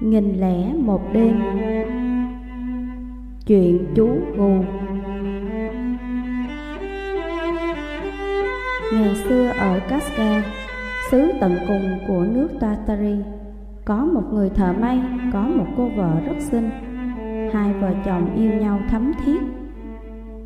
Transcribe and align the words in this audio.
Nghìn 0.00 0.40
lẻ 0.40 0.74
một 0.78 1.00
đêm 1.12 1.40
Chuyện 3.46 3.86
chú 3.94 4.08
gù 4.36 4.62
Ngày 8.92 9.14
xưa 9.14 9.52
ở 9.58 9.80
Casca, 9.88 10.42
xứ 11.10 11.32
tận 11.40 11.52
cùng 11.68 11.98
của 12.08 12.26
nước 12.34 12.48
Tartary, 12.60 13.16
có 13.84 14.04
một 14.04 14.22
người 14.32 14.50
thợ 14.50 14.72
may, 14.72 15.00
có 15.32 15.42
một 15.42 15.66
cô 15.76 15.88
vợ 15.96 16.20
rất 16.26 16.36
xinh. 16.38 16.70
Hai 17.52 17.72
vợ 17.72 17.94
chồng 18.04 18.34
yêu 18.36 18.52
nhau 18.60 18.80
thấm 18.90 19.12
thiết. 19.24 19.40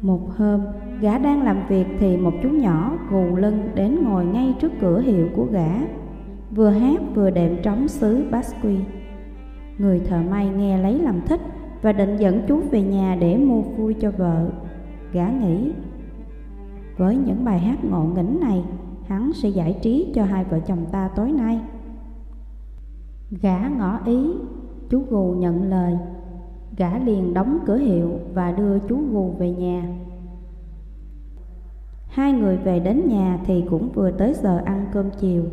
Một 0.01 0.37
hôm, 0.37 0.61
gã 1.01 1.19
đang 1.19 1.43
làm 1.43 1.57
việc 1.69 1.87
thì 1.98 2.17
một 2.17 2.32
chú 2.43 2.48
nhỏ 2.48 2.98
gù 3.11 3.37
lưng 3.37 3.71
đến 3.75 4.05
ngồi 4.05 4.25
ngay 4.25 4.55
trước 4.61 4.73
cửa 4.80 5.01
hiệu 5.01 5.29
của 5.37 5.46
gã, 5.53 5.71
vừa 6.51 6.71
hát 6.71 7.01
vừa 7.14 7.30
đệm 7.30 7.62
trống 7.62 7.89
xứ 7.89 8.25
Basque. 8.30 9.00
Người 9.80 10.00
thợ 10.00 10.22
may 10.30 10.48
nghe 10.48 10.79
lấy 10.79 10.98
làm 10.98 11.20
thích 11.26 11.40
và 11.82 11.93
định 11.93 12.16
dẫn 12.16 12.43
chú 12.48 12.61
về 12.71 12.82
nhà 12.82 13.16
để 13.21 13.36
mua 13.36 13.62
vui 13.62 13.94
cho 13.94 14.11
vợ. 14.11 14.50
Gã 15.12 15.29
nghĩ, 15.29 15.72
với 16.96 17.16
những 17.16 17.44
bài 17.44 17.58
hát 17.58 17.85
ngộ 17.85 18.04
nghĩnh 18.04 18.40
này, 18.40 18.64
hắn 19.07 19.32
sẽ 19.32 19.48
giải 19.48 19.79
trí 19.82 20.12
cho 20.14 20.24
hai 20.24 20.44
vợ 20.44 20.61
chồng 20.61 20.86
ta 20.93 21.11
tối 21.16 21.32
nay. 21.32 21.61
Gã 23.43 23.68
ngỏ 23.79 24.00
ý, 24.04 24.32
chú 24.90 25.02
gù 25.11 25.35
nhận 25.38 25.62
lời. 25.62 25.99
Gã 26.76 26.99
liền 26.99 27.35
đóng 27.35 27.58
cửa 27.66 27.76
hiệu 27.76 28.10
và 28.35 28.52
đưa 28.52 28.79
chú 28.79 29.00
gù 29.12 29.35
về 29.38 29.50
nhà. 29.50 29.85
Hai 32.08 32.33
người 32.33 32.56
về 32.56 32.80
đến 32.80 33.02
nhà 33.08 33.38
thì 33.47 33.64
cũng 33.70 33.92
vừa 33.94 34.10
tới 34.10 34.34
giờ 34.34 34.62
ăn 34.64 34.86
cơm 34.92 35.10
chiều. 35.20 35.44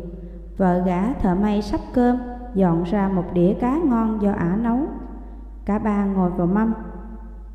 Vợ 0.56 0.82
gã 0.86 1.12
thợ 1.12 1.34
may 1.34 1.62
sắp 1.62 1.80
cơm, 1.94 2.16
dọn 2.54 2.82
ra 2.82 3.08
một 3.08 3.24
đĩa 3.32 3.54
cá 3.54 3.78
ngon 3.78 4.22
do 4.22 4.32
ả 4.32 4.56
nấu. 4.62 4.78
Cả 5.64 5.78
ba 5.78 6.04
ngồi 6.04 6.30
vào 6.30 6.46
mâm. 6.46 6.74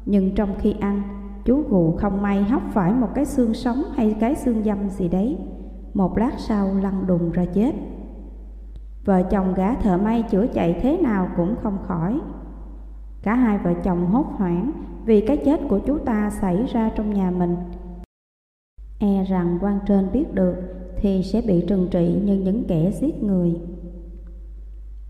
Nhưng 0.05 0.35
trong 0.35 0.49
khi 0.59 0.75
ăn, 0.79 1.01
chú 1.45 1.63
gù 1.69 1.95
không 1.97 2.21
may 2.21 2.43
hóc 2.43 2.61
phải 2.73 2.93
một 2.93 3.09
cái 3.15 3.25
xương 3.25 3.53
sống 3.53 3.83
hay 3.95 4.15
cái 4.19 4.35
xương 4.35 4.63
dâm 4.63 4.89
gì 4.89 5.09
đấy. 5.09 5.37
Một 5.93 6.17
lát 6.17 6.31
sau 6.37 6.67
lăn 6.81 7.03
đùng 7.07 7.31
ra 7.31 7.45
chết. 7.53 7.71
Vợ 9.05 9.23
chồng 9.23 9.53
gã 9.53 9.75
thợ 9.75 9.97
may 9.97 10.23
chữa 10.23 10.47
chạy 10.47 10.79
thế 10.81 10.97
nào 10.97 11.27
cũng 11.37 11.55
không 11.63 11.77
khỏi. 11.87 12.19
Cả 13.23 13.35
hai 13.35 13.57
vợ 13.57 13.73
chồng 13.83 14.05
hốt 14.05 14.25
hoảng 14.37 14.71
vì 15.05 15.21
cái 15.21 15.37
chết 15.37 15.59
của 15.69 15.79
chú 15.79 15.97
ta 15.97 16.29
xảy 16.29 16.65
ra 16.65 16.91
trong 16.95 17.13
nhà 17.13 17.31
mình. 17.31 17.55
E 18.99 19.23
rằng 19.23 19.57
quan 19.61 19.79
trên 19.87 20.07
biết 20.13 20.33
được 20.33 20.55
thì 20.97 21.23
sẽ 21.23 21.41
bị 21.47 21.65
trừng 21.67 21.87
trị 21.91 22.21
như 22.25 22.35
những 22.35 22.63
kẻ 22.67 22.91
giết 23.01 23.23
người. 23.23 23.61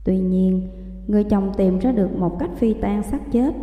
Tuy 0.03 0.19
nhiên, 0.19 0.67
người 1.07 1.23
chồng 1.23 1.51
tìm 1.57 1.79
ra 1.79 1.91
được 1.91 2.19
một 2.19 2.39
cách 2.39 2.49
phi 2.55 2.73
tan 2.73 3.03
xác 3.03 3.31
chết. 3.31 3.53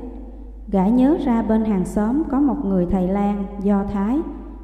Gã 0.69 0.87
nhớ 0.87 1.19
ra 1.25 1.43
bên 1.43 1.65
hàng 1.65 1.85
xóm 1.85 2.23
có 2.31 2.41
một 2.41 2.65
người 2.65 2.87
thầy 2.91 3.09
lang 3.09 3.45
Do 3.63 3.85
Thái. 3.85 4.19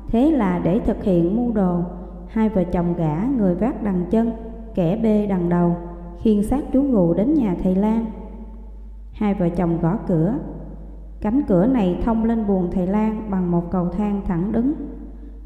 Thế 0.08 0.30
là 0.30 0.58
để 0.58 0.78
thực 0.78 1.05
hiện 1.05 1.36
mưu 1.36 1.52
đồ, 1.52 1.80
hai 2.28 2.48
vợ 2.48 2.64
chồng 2.64 2.94
gã 2.96 3.24
người 3.38 3.55
vác 3.55 3.83
đằng 3.83 4.05
chân, 4.10 4.33
kẻ 4.74 4.96
bê 5.02 5.27
đằng 5.27 5.48
đầu, 5.48 5.77
khiêng 6.22 6.42
xác 6.42 6.60
chú 6.72 6.83
ngụ 6.83 7.14
đến 7.14 7.34
nhà 7.34 7.56
thầy 7.62 7.74
lang 7.74 8.06
Hai 9.12 9.34
vợ 9.34 9.48
chồng 9.48 9.78
gõ 9.83 9.98
cửa. 10.06 10.34
Cánh 11.20 11.42
cửa 11.48 11.66
này 11.66 12.00
thông 12.05 12.24
lên 12.24 12.46
buồng 12.46 12.70
thầy 12.72 12.86
lang 12.86 13.30
bằng 13.30 13.50
một 13.50 13.70
cầu 13.70 13.88
thang 13.88 14.20
thẳng 14.27 14.52
đứng. 14.52 14.74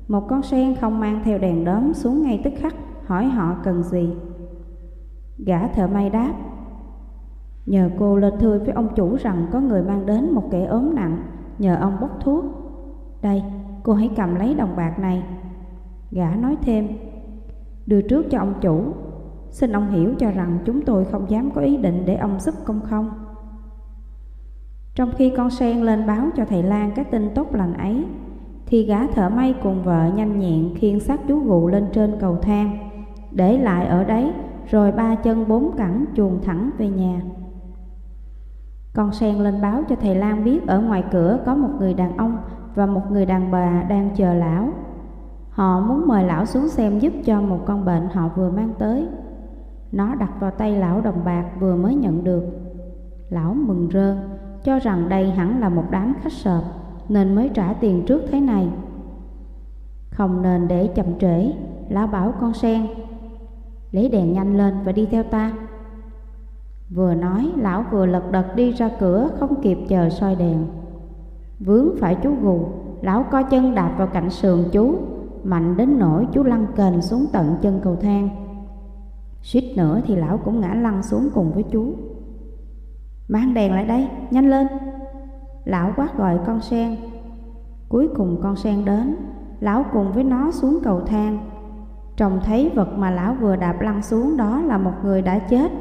Một 0.08 0.28
con 0.28 0.42
sen 0.42 0.76
không 0.76 1.00
mang 1.00 1.20
theo 1.24 1.38
đèn 1.38 1.64
đóm 1.64 1.94
xuống 1.94 2.22
ngay 2.22 2.40
tức 2.44 2.52
khắc, 2.58 2.74
hỏi 3.06 3.24
họ 3.24 3.56
cần 3.64 3.82
gì. 3.82 4.10
Gã 5.46 5.68
thợ 5.68 5.86
may 5.86 6.10
đáp, 6.10 6.34
Nhờ 7.66 7.90
cô 7.98 8.16
lên 8.16 8.34
thưa 8.40 8.58
với 8.58 8.72
ông 8.74 8.88
chủ 8.96 9.16
rằng 9.16 9.46
có 9.52 9.60
người 9.60 9.82
mang 9.82 10.06
đến 10.06 10.30
một 10.34 10.48
kẻ 10.50 10.64
ốm 10.64 10.94
nặng, 10.94 11.22
nhờ 11.58 11.76
ông 11.80 11.96
bốc 12.00 12.10
thuốc. 12.20 12.44
Đây, 13.22 13.42
cô 13.82 13.92
hãy 13.92 14.10
cầm 14.16 14.34
lấy 14.34 14.54
đồng 14.54 14.76
bạc 14.76 14.98
này. 14.98 15.22
Gã 16.10 16.36
nói 16.36 16.56
thêm, 16.62 16.88
đưa 17.86 18.00
trước 18.02 18.26
cho 18.30 18.38
ông 18.38 18.54
chủ, 18.60 18.82
xin 19.50 19.72
ông 19.72 19.90
hiểu 19.90 20.14
cho 20.18 20.30
rằng 20.30 20.58
chúng 20.64 20.82
tôi 20.82 21.04
không 21.04 21.30
dám 21.30 21.50
có 21.50 21.60
ý 21.60 21.76
định 21.76 22.02
để 22.06 22.16
ông 22.16 22.40
giúp 22.40 22.54
công 22.64 22.80
không. 22.80 23.10
Trong 24.94 25.10
khi 25.16 25.32
con 25.36 25.50
sen 25.50 25.82
lên 25.82 26.06
báo 26.06 26.26
cho 26.36 26.44
thầy 26.44 26.62
Lan 26.62 26.92
cái 26.94 27.04
tin 27.04 27.30
tốt 27.34 27.54
lành 27.54 27.74
ấy, 27.74 28.04
thì 28.66 28.82
gã 28.86 29.06
thợ 29.06 29.28
may 29.28 29.54
cùng 29.62 29.82
vợ 29.82 30.10
nhanh 30.14 30.38
nhẹn 30.38 30.74
khiêng 30.74 31.00
xác 31.00 31.20
chú 31.28 31.40
gụ 31.40 31.68
lên 31.68 31.86
trên 31.92 32.16
cầu 32.20 32.36
thang, 32.36 32.78
để 33.30 33.58
lại 33.58 33.86
ở 33.86 34.04
đấy 34.04 34.32
rồi 34.70 34.92
ba 34.92 35.14
chân 35.14 35.48
bốn 35.48 35.76
cẳng 35.76 36.04
chuồn 36.14 36.40
thẳng 36.42 36.70
về 36.78 36.88
nhà. 36.88 37.20
Con 38.94 39.12
sen 39.12 39.38
lên 39.38 39.62
báo 39.62 39.82
cho 39.88 39.96
thầy 39.96 40.14
Lan 40.14 40.44
biết 40.44 40.66
ở 40.66 40.80
ngoài 40.80 41.04
cửa 41.12 41.38
có 41.46 41.54
một 41.54 41.70
người 41.78 41.94
đàn 41.94 42.16
ông 42.16 42.38
và 42.74 42.86
một 42.86 43.02
người 43.10 43.26
đàn 43.26 43.50
bà 43.50 43.82
đang 43.82 44.10
chờ 44.16 44.34
lão. 44.34 44.68
Họ 45.50 45.80
muốn 45.80 46.06
mời 46.06 46.24
lão 46.24 46.46
xuống 46.46 46.68
xem 46.68 46.98
giúp 46.98 47.12
cho 47.24 47.40
một 47.40 47.58
con 47.66 47.84
bệnh 47.84 48.08
họ 48.12 48.28
vừa 48.36 48.50
mang 48.50 48.72
tới. 48.78 49.08
Nó 49.92 50.14
đặt 50.14 50.32
vào 50.40 50.50
tay 50.50 50.76
lão 50.76 51.00
đồng 51.00 51.24
bạc 51.24 51.44
vừa 51.60 51.76
mới 51.76 51.94
nhận 51.94 52.24
được. 52.24 52.44
Lão 53.28 53.54
mừng 53.54 53.88
rơn, 53.92 54.18
cho 54.64 54.78
rằng 54.78 55.08
đây 55.08 55.30
hẳn 55.30 55.60
là 55.60 55.68
một 55.68 55.84
đám 55.90 56.14
khách 56.22 56.32
sợp, 56.32 56.62
nên 57.08 57.34
mới 57.34 57.50
trả 57.54 57.72
tiền 57.72 58.02
trước 58.06 58.22
thế 58.30 58.40
này. 58.40 58.68
Không 60.10 60.42
nên 60.42 60.68
để 60.68 60.86
chậm 60.86 61.18
trễ, 61.20 61.52
lão 61.88 62.06
bảo 62.06 62.32
con 62.40 62.54
sen, 62.54 62.86
lấy 63.92 64.08
đèn 64.08 64.32
nhanh 64.32 64.56
lên 64.56 64.74
và 64.84 64.92
đi 64.92 65.06
theo 65.06 65.22
ta. 65.22 65.52
Vừa 66.90 67.14
nói, 67.14 67.52
lão 67.56 67.84
vừa 67.90 68.06
lật 68.06 68.30
đật 68.30 68.56
đi 68.56 68.70
ra 68.70 68.90
cửa, 69.00 69.30
không 69.40 69.62
kịp 69.62 69.78
chờ 69.88 70.08
soi 70.10 70.34
đèn. 70.34 70.66
Vướng 71.60 71.88
phải 72.00 72.16
chú 72.22 72.34
gù, 72.42 72.60
lão 73.02 73.24
co 73.30 73.42
chân 73.42 73.74
đạp 73.74 73.94
vào 73.98 74.06
cạnh 74.06 74.30
sườn 74.30 74.64
chú, 74.72 74.94
mạnh 75.44 75.76
đến 75.76 75.98
nỗi 75.98 76.26
chú 76.32 76.42
lăn 76.42 76.66
kềnh 76.76 77.02
xuống 77.02 77.26
tận 77.32 77.56
chân 77.62 77.80
cầu 77.82 77.96
thang. 77.96 78.28
Suýt 79.42 79.72
nữa 79.76 80.00
thì 80.06 80.16
lão 80.16 80.38
cũng 80.38 80.60
ngã 80.60 80.74
lăn 80.74 81.02
xuống 81.02 81.28
cùng 81.34 81.52
với 81.52 81.62
chú. 81.62 81.94
Mang 83.28 83.54
đèn 83.54 83.72
lại 83.72 83.84
đây, 83.84 84.08
nhanh 84.30 84.50
lên. 84.50 84.66
Lão 85.64 85.92
quát 85.96 86.18
gọi 86.18 86.38
con 86.46 86.60
sen. 86.60 86.96
Cuối 87.88 88.08
cùng 88.16 88.40
con 88.42 88.56
sen 88.56 88.84
đến, 88.84 89.16
lão 89.60 89.84
cùng 89.92 90.12
với 90.12 90.24
nó 90.24 90.50
xuống 90.50 90.78
cầu 90.82 91.00
thang. 91.00 91.50
Trông 92.20 92.40
thấy 92.44 92.70
vật 92.74 92.88
mà 92.98 93.10
lão 93.10 93.34
vừa 93.34 93.56
đạp 93.56 93.80
lăn 93.80 94.02
xuống 94.02 94.36
đó 94.36 94.60
là 94.60 94.78
một 94.78 94.92
người 95.02 95.22
đã 95.22 95.38
chết 95.38 95.72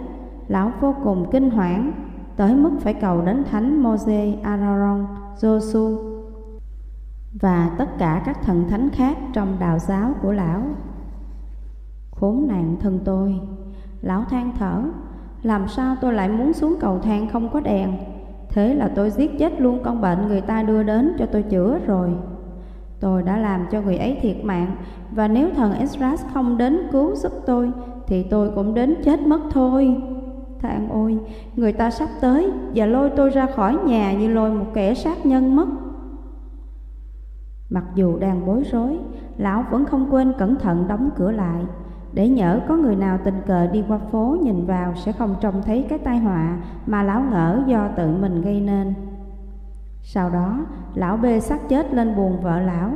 lão 0.47 0.71
vô 0.79 0.95
cùng 1.03 1.29
kinh 1.31 1.49
hoảng, 1.49 1.91
tới 2.35 2.55
mức 2.55 2.71
phải 2.79 2.93
cầu 2.93 3.21
đến 3.21 3.43
thánh 3.51 3.83
Moses 3.83 4.39
Aaron 4.43 5.05
Josu 5.39 5.97
và 7.41 7.71
tất 7.77 7.97
cả 7.97 8.21
các 8.25 8.41
thần 8.43 8.69
thánh 8.69 8.89
khác 8.89 9.17
trong 9.33 9.57
đạo 9.59 9.79
giáo 9.79 10.13
của 10.21 10.31
lão. 10.31 10.61
Khốn 12.11 12.47
nạn 12.47 12.75
thân 12.79 12.99
tôi, 13.05 13.39
lão 14.01 14.23
than 14.29 14.51
thở, 14.59 14.83
làm 15.43 15.67
sao 15.67 15.95
tôi 16.01 16.13
lại 16.13 16.29
muốn 16.29 16.53
xuống 16.53 16.75
cầu 16.79 16.99
thang 16.99 17.27
không 17.29 17.49
có 17.49 17.59
đèn? 17.59 17.97
Thế 18.49 18.73
là 18.73 18.91
tôi 18.95 19.09
giết 19.09 19.39
chết 19.39 19.61
luôn 19.61 19.83
con 19.83 20.01
bệnh 20.01 20.27
người 20.27 20.41
ta 20.41 20.63
đưa 20.63 20.83
đến 20.83 21.15
cho 21.19 21.25
tôi 21.25 21.43
chữa 21.43 21.79
rồi. 21.87 22.09
Tôi 22.99 23.23
đã 23.23 23.37
làm 23.37 23.65
cho 23.71 23.81
người 23.81 23.97
ấy 23.97 24.17
thiệt 24.21 24.37
mạng 24.43 24.75
và 25.11 25.27
nếu 25.27 25.49
thần 25.55 25.73
Esdras 25.73 26.25
không 26.33 26.57
đến 26.57 26.79
cứu 26.91 27.15
giúp 27.15 27.31
tôi 27.45 27.71
thì 28.07 28.23
tôi 28.23 28.51
cũng 28.55 28.73
đến 28.73 28.95
chết 29.03 29.21
mất 29.21 29.39
thôi. 29.51 30.01
Thang 30.61 30.89
ôi, 30.91 31.17
người 31.55 31.73
ta 31.73 31.91
sắp 31.91 32.09
tới 32.21 32.51
và 32.75 32.85
lôi 32.85 33.09
tôi 33.09 33.29
ra 33.29 33.47
khỏi 33.55 33.77
nhà 33.85 34.13
như 34.13 34.27
lôi 34.27 34.53
một 34.53 34.65
kẻ 34.73 34.93
sát 34.93 35.25
nhân 35.25 35.55
mất. 35.55 35.67
Mặc 37.69 37.83
dù 37.95 38.17
đang 38.17 38.45
bối 38.45 38.63
rối, 38.71 38.99
lão 39.37 39.65
vẫn 39.71 39.85
không 39.85 40.07
quên 40.13 40.33
cẩn 40.37 40.55
thận 40.55 40.85
đóng 40.87 41.09
cửa 41.15 41.31
lại, 41.31 41.65
để 42.13 42.27
nhỡ 42.29 42.59
có 42.67 42.75
người 42.75 42.95
nào 42.95 43.19
tình 43.23 43.41
cờ 43.47 43.67
đi 43.67 43.83
qua 43.87 43.97
phố 44.11 44.37
nhìn 44.41 44.65
vào 44.65 44.93
sẽ 44.95 45.11
không 45.11 45.35
trông 45.41 45.61
thấy 45.65 45.85
cái 45.89 45.99
tai 45.99 46.17
họa 46.17 46.57
mà 46.85 47.03
lão 47.03 47.21
ngỡ 47.31 47.63
do 47.67 47.87
tự 47.95 48.07
mình 48.21 48.41
gây 48.41 48.61
nên. 48.61 48.93
Sau 50.13 50.29
đó, 50.29 50.65
lão 50.95 51.17
bê 51.17 51.39
xác 51.39 51.69
chết 51.69 51.93
lên 51.93 52.15
buồn 52.15 52.41
vợ 52.41 52.59
lão. 52.59 52.91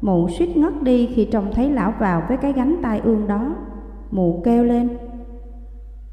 Mụ 0.00 0.28
suýt 0.28 0.56
ngất 0.56 0.82
đi 0.82 1.06
khi 1.14 1.28
trông 1.32 1.50
thấy 1.54 1.70
lão 1.70 1.94
vào 1.98 2.22
với 2.28 2.36
cái 2.36 2.52
gánh 2.52 2.76
tai 2.82 3.00
ương 3.00 3.26
đó. 3.26 3.54
Mụ 4.10 4.42
kêu 4.44 4.64
lên, 4.64 4.96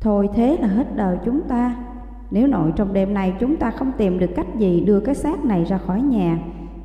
Thôi 0.02 0.30
thế 0.34 0.58
là 0.62 0.68
hết 0.68 0.96
đời 0.96 1.18
chúng 1.26 1.42
ta 1.42 1.76
Nếu 2.32 2.48
nội 2.48 2.74
trong 2.76 2.94
đêm 2.94 3.14
này 3.14 3.34
chúng 3.40 3.58
ta 3.58 3.72
không 3.72 3.92
tìm 3.98 4.20
được 4.20 4.30
cách 4.36 4.56
gì 4.58 4.82
đưa 4.82 5.00
cái 5.00 5.16
xác 5.16 5.46
này 5.46 5.64
ra 5.64 5.78
khỏi 5.78 6.02
nhà 6.02 6.40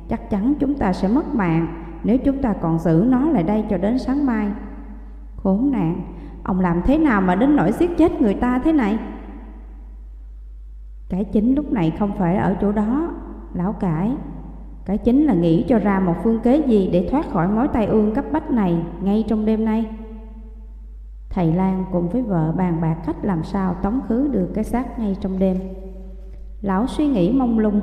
Chắc 0.09 0.29
chắn 0.29 0.53
chúng 0.59 0.73
ta 0.73 0.93
sẽ 0.93 1.07
mất 1.07 1.35
mạng 1.35 1.67
Nếu 2.03 2.17
chúng 2.17 2.41
ta 2.41 2.53
còn 2.53 2.79
giữ 2.79 3.05
nó 3.07 3.29
lại 3.29 3.43
đây 3.43 3.65
cho 3.69 3.77
đến 3.77 3.99
sáng 3.99 4.25
mai 4.25 4.47
Khốn 5.35 5.71
nạn 5.71 6.01
Ông 6.43 6.59
làm 6.59 6.81
thế 6.85 6.97
nào 6.97 7.21
mà 7.21 7.35
đến 7.35 7.55
nỗi 7.55 7.71
giết 7.71 7.97
chết 7.97 8.21
người 8.21 8.33
ta 8.33 8.59
thế 8.63 8.71
này 8.73 8.99
Cái 11.09 11.23
chính 11.23 11.55
lúc 11.55 11.71
này 11.71 11.93
không 11.99 12.11
phải 12.17 12.37
ở 12.37 12.55
chỗ 12.61 12.71
đó 12.71 13.09
Lão 13.53 13.73
cải 13.73 14.11
Cái 14.85 14.97
chính 14.97 15.25
là 15.25 15.33
nghĩ 15.33 15.65
cho 15.67 15.79
ra 15.79 15.99
một 15.99 16.15
phương 16.23 16.39
kế 16.39 16.57
gì 16.67 16.89
Để 16.93 17.07
thoát 17.11 17.29
khỏi 17.29 17.47
mối 17.47 17.67
tai 17.67 17.85
ương 17.85 18.13
cấp 18.15 18.25
bách 18.31 18.51
này 18.51 18.85
Ngay 19.01 19.25
trong 19.27 19.45
đêm 19.45 19.65
nay. 19.65 19.85
Thầy 21.37 21.53
Lan 21.53 21.85
cùng 21.91 22.09
với 22.09 22.21
vợ 22.21 22.51
bàn 22.51 22.81
bạc 22.81 22.97
cách 23.05 23.15
làm 23.21 23.43
sao 23.43 23.73
tống 23.73 24.01
khứ 24.07 24.27
được 24.27 24.51
cái 24.53 24.63
xác 24.63 24.99
ngay 24.99 25.17
trong 25.21 25.39
đêm. 25.39 25.57
Lão 26.61 26.87
suy 26.87 27.07
nghĩ 27.07 27.31
mông 27.31 27.59
lung, 27.59 27.81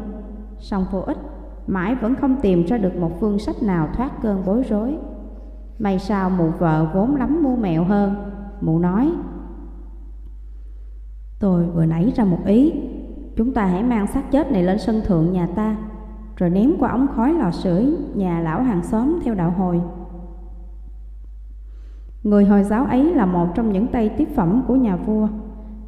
song 0.59 0.87
vô 0.91 1.01
ích, 1.01 1.19
mãi 1.67 1.95
vẫn 1.95 2.15
không 2.15 2.37
tìm 2.43 2.67
ra 2.67 2.79
được 2.79 2.97
một 2.97 3.11
phương 3.21 3.39
sách 3.39 3.63
nào 3.63 3.89
thoát 3.97 4.23
cơn 4.23 4.43
bối 4.47 4.63
rối. 4.63 4.99
May 5.79 5.99
sao 5.99 6.31
mụ 6.31 6.51
vợ 6.59 6.91
vốn 6.95 7.17
lắm 7.17 7.43
mua 7.43 7.57
mẹo 7.57 7.85
hơn, 7.85 8.15
mụ 8.61 8.79
nói 8.79 9.13
Tôi 11.41 11.67
vừa 11.67 11.87
nảy 11.87 12.13
ra 12.17 12.25
một 12.25 12.39
ý, 12.47 12.73
chúng 13.37 13.55
ta 13.55 13.67
hãy 13.67 13.83
mang 13.83 14.07
xác 14.07 14.31
chết 14.31 14.53
này 14.53 14.63
lên 14.63 14.79
sân 14.79 15.01
thượng 15.07 15.33
nhà 15.33 15.49
ta, 15.55 15.77
rồi 16.37 16.51
ném 16.51 16.71
qua 16.79 16.91
ống 16.91 17.07
khói 17.17 17.33
lò 17.33 17.51
sưởi 17.51 17.97
nhà 18.15 18.41
lão 18.41 18.63
hàng 18.63 18.83
xóm 18.83 19.21
theo 19.25 19.35
đạo 19.35 19.51
hồi. 19.51 19.81
Người 22.23 22.45
Hồi 22.45 22.65
giáo 22.65 22.85
ấy 22.85 23.15
là 23.15 23.27
một 23.27 23.49
trong 23.55 23.73
những 23.73 23.87
tay 23.87 24.09
tiếp 24.09 24.29
phẩm 24.37 24.63
của 24.69 24.77
nhà 24.77 24.97
vua. 24.97 25.29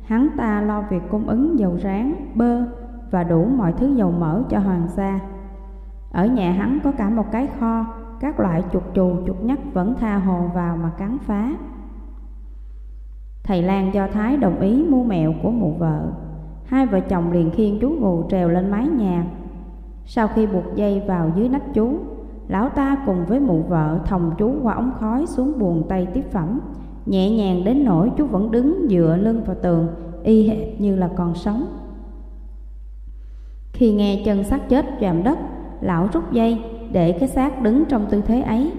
Hắn 0.03 0.29
ta 0.37 0.61
lo 0.61 0.83
việc 0.91 1.03
cung 1.11 1.27
ứng 1.27 1.59
dầu 1.59 1.79
rán, 1.79 2.15
bơ 2.35 2.65
và 3.11 3.25
đủ 3.25 3.45
mọi 3.45 3.73
thứ 3.73 3.95
dầu 3.95 4.11
mỡ 4.11 4.43
cho 4.49 4.59
hoàng 4.59 4.89
gia. 4.97 5.21
Ở 6.11 6.27
nhà 6.27 6.53
hắn 6.53 6.79
có 6.85 6.93
cả 6.93 7.11
một 7.11 7.25
cái 7.33 7.47
kho, 7.61 7.85
các 8.21 8.41
loại 8.41 8.65
chuột 8.73 8.83
chù 8.95 9.17
chuột 9.27 9.37
nhắt 9.43 9.59
vẫn 9.73 9.95
tha 10.01 10.19
hồ 10.19 10.51
vào 10.55 10.77
mà 10.77 10.91
cắn 10.99 11.19
phá. 11.19 11.53
Thầy 13.45 13.63
Lan 13.63 13.95
Do 13.95 14.07
Thái 14.07 14.37
đồng 14.37 14.61
ý 14.61 14.87
mua 14.91 15.05
mẹo 15.05 15.35
của 15.43 15.51
mụ 15.51 15.75
vợ. 15.79 16.13
Hai 16.67 16.87
vợ 16.87 17.01
chồng 17.01 17.33
liền 17.33 17.51
khiêng 17.51 17.79
chú 17.81 17.97
gù 18.01 18.25
trèo 18.31 18.49
lên 18.49 18.71
mái 18.71 18.89
nhà. 18.89 19.25
Sau 20.05 20.29
khi 20.29 20.47
buộc 20.47 20.65
dây 20.75 21.03
vào 21.07 21.33
dưới 21.37 21.49
nách 21.49 21.75
chú, 21.75 21.99
Lão 22.49 22.69
ta 22.69 22.97
cùng 23.07 23.27
với 23.27 23.41
mụ 23.41 23.63
vợ 23.63 24.01
thòng 24.07 24.31
chú 24.39 24.55
qua 24.63 24.75
ống 24.75 24.93
khói 25.01 25.27
xuống 25.27 25.59
buồng 25.59 25.89
tay 25.89 26.07
tiếp 26.15 26.25
phẩm. 26.33 26.61
Nhẹ 27.07 27.31
nhàng 27.31 27.65
đến 27.65 27.85
nỗi 27.85 28.11
chú 28.17 28.27
vẫn 28.27 28.51
đứng 28.51 28.87
dựa 28.91 29.17
lưng 29.21 29.43
vào 29.47 29.57
tường 29.63 29.89
Y 30.23 30.49
hệt 30.49 30.81
như 30.81 30.97
là 30.97 31.09
còn 31.17 31.35
sống. 31.35 31.67
Khi 33.73 33.93
nghe 33.93 34.23
chân 34.25 34.45
xác 34.45 34.69
chết 34.69 34.87
chạm 35.01 35.23
đất 35.23 35.39
Lão 35.81 36.09
rút 36.13 36.33
dây 36.33 36.61
để 36.93 37.13
cái 37.13 37.29
xác 37.29 37.63
đứng 37.63 37.85
trong 37.85 38.07
tư 38.11 38.23
thế 38.27 38.41
ấy. 38.41 38.73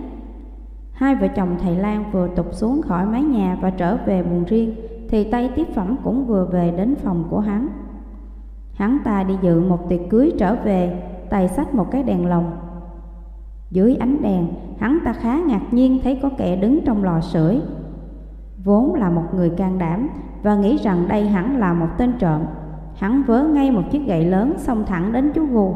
Hai 0.91 1.15
vợ 1.15 1.27
chồng 1.27 1.55
thầy 1.61 1.75
Lan 1.75 2.03
vừa 2.11 2.29
tục 2.35 2.47
xuống 2.51 2.81
khỏi 2.81 3.05
mái 3.05 3.23
nhà 3.23 3.57
và 3.61 3.69
trở 3.69 3.97
về 4.05 4.23
buồng 4.23 4.43
riêng. 4.43 4.75
Thì 5.09 5.31
tay 5.31 5.49
tiếp 5.55 5.67
phẩm 5.75 5.95
cũng 6.03 6.25
vừa 6.25 6.45
về 6.45 6.73
đến 6.77 6.95
phòng 6.95 7.23
của 7.29 7.39
hắn 7.39 7.67
Hắn 8.73 8.97
ta 9.03 9.23
đi 9.23 9.37
dự 9.41 9.59
một 9.59 9.89
tiệc 9.89 9.99
cưới 10.09 10.33
trở 10.39 10.55
về 10.55 11.03
Tay 11.29 11.47
xách 11.47 11.75
một 11.75 11.91
cái 11.91 12.03
đèn 12.03 12.25
lồng 12.25 12.51
dưới 13.71 13.95
ánh 13.95 14.21
đèn, 14.21 14.47
hắn 14.79 14.99
ta 15.05 15.13
khá 15.13 15.39
ngạc 15.39 15.61
nhiên 15.71 15.99
thấy 16.03 16.19
có 16.21 16.29
kẻ 16.37 16.55
đứng 16.55 16.79
trong 16.85 17.03
lò 17.03 17.21
sưởi. 17.21 17.61
Vốn 18.63 18.95
là 18.95 19.09
một 19.09 19.23
người 19.35 19.49
can 19.49 19.79
đảm 19.79 20.09
và 20.43 20.55
nghĩ 20.55 20.77
rằng 20.77 21.07
đây 21.07 21.27
hẳn 21.27 21.57
là 21.57 21.73
một 21.73 21.87
tên 21.97 22.13
trộm. 22.19 22.41
Hắn 22.97 23.23
vớ 23.23 23.43
ngay 23.43 23.71
một 23.71 23.81
chiếc 23.91 24.07
gậy 24.07 24.25
lớn 24.25 24.53
xông 24.57 24.85
thẳng 24.85 25.11
đến 25.11 25.31
chú 25.35 25.45
Gù. 25.45 25.75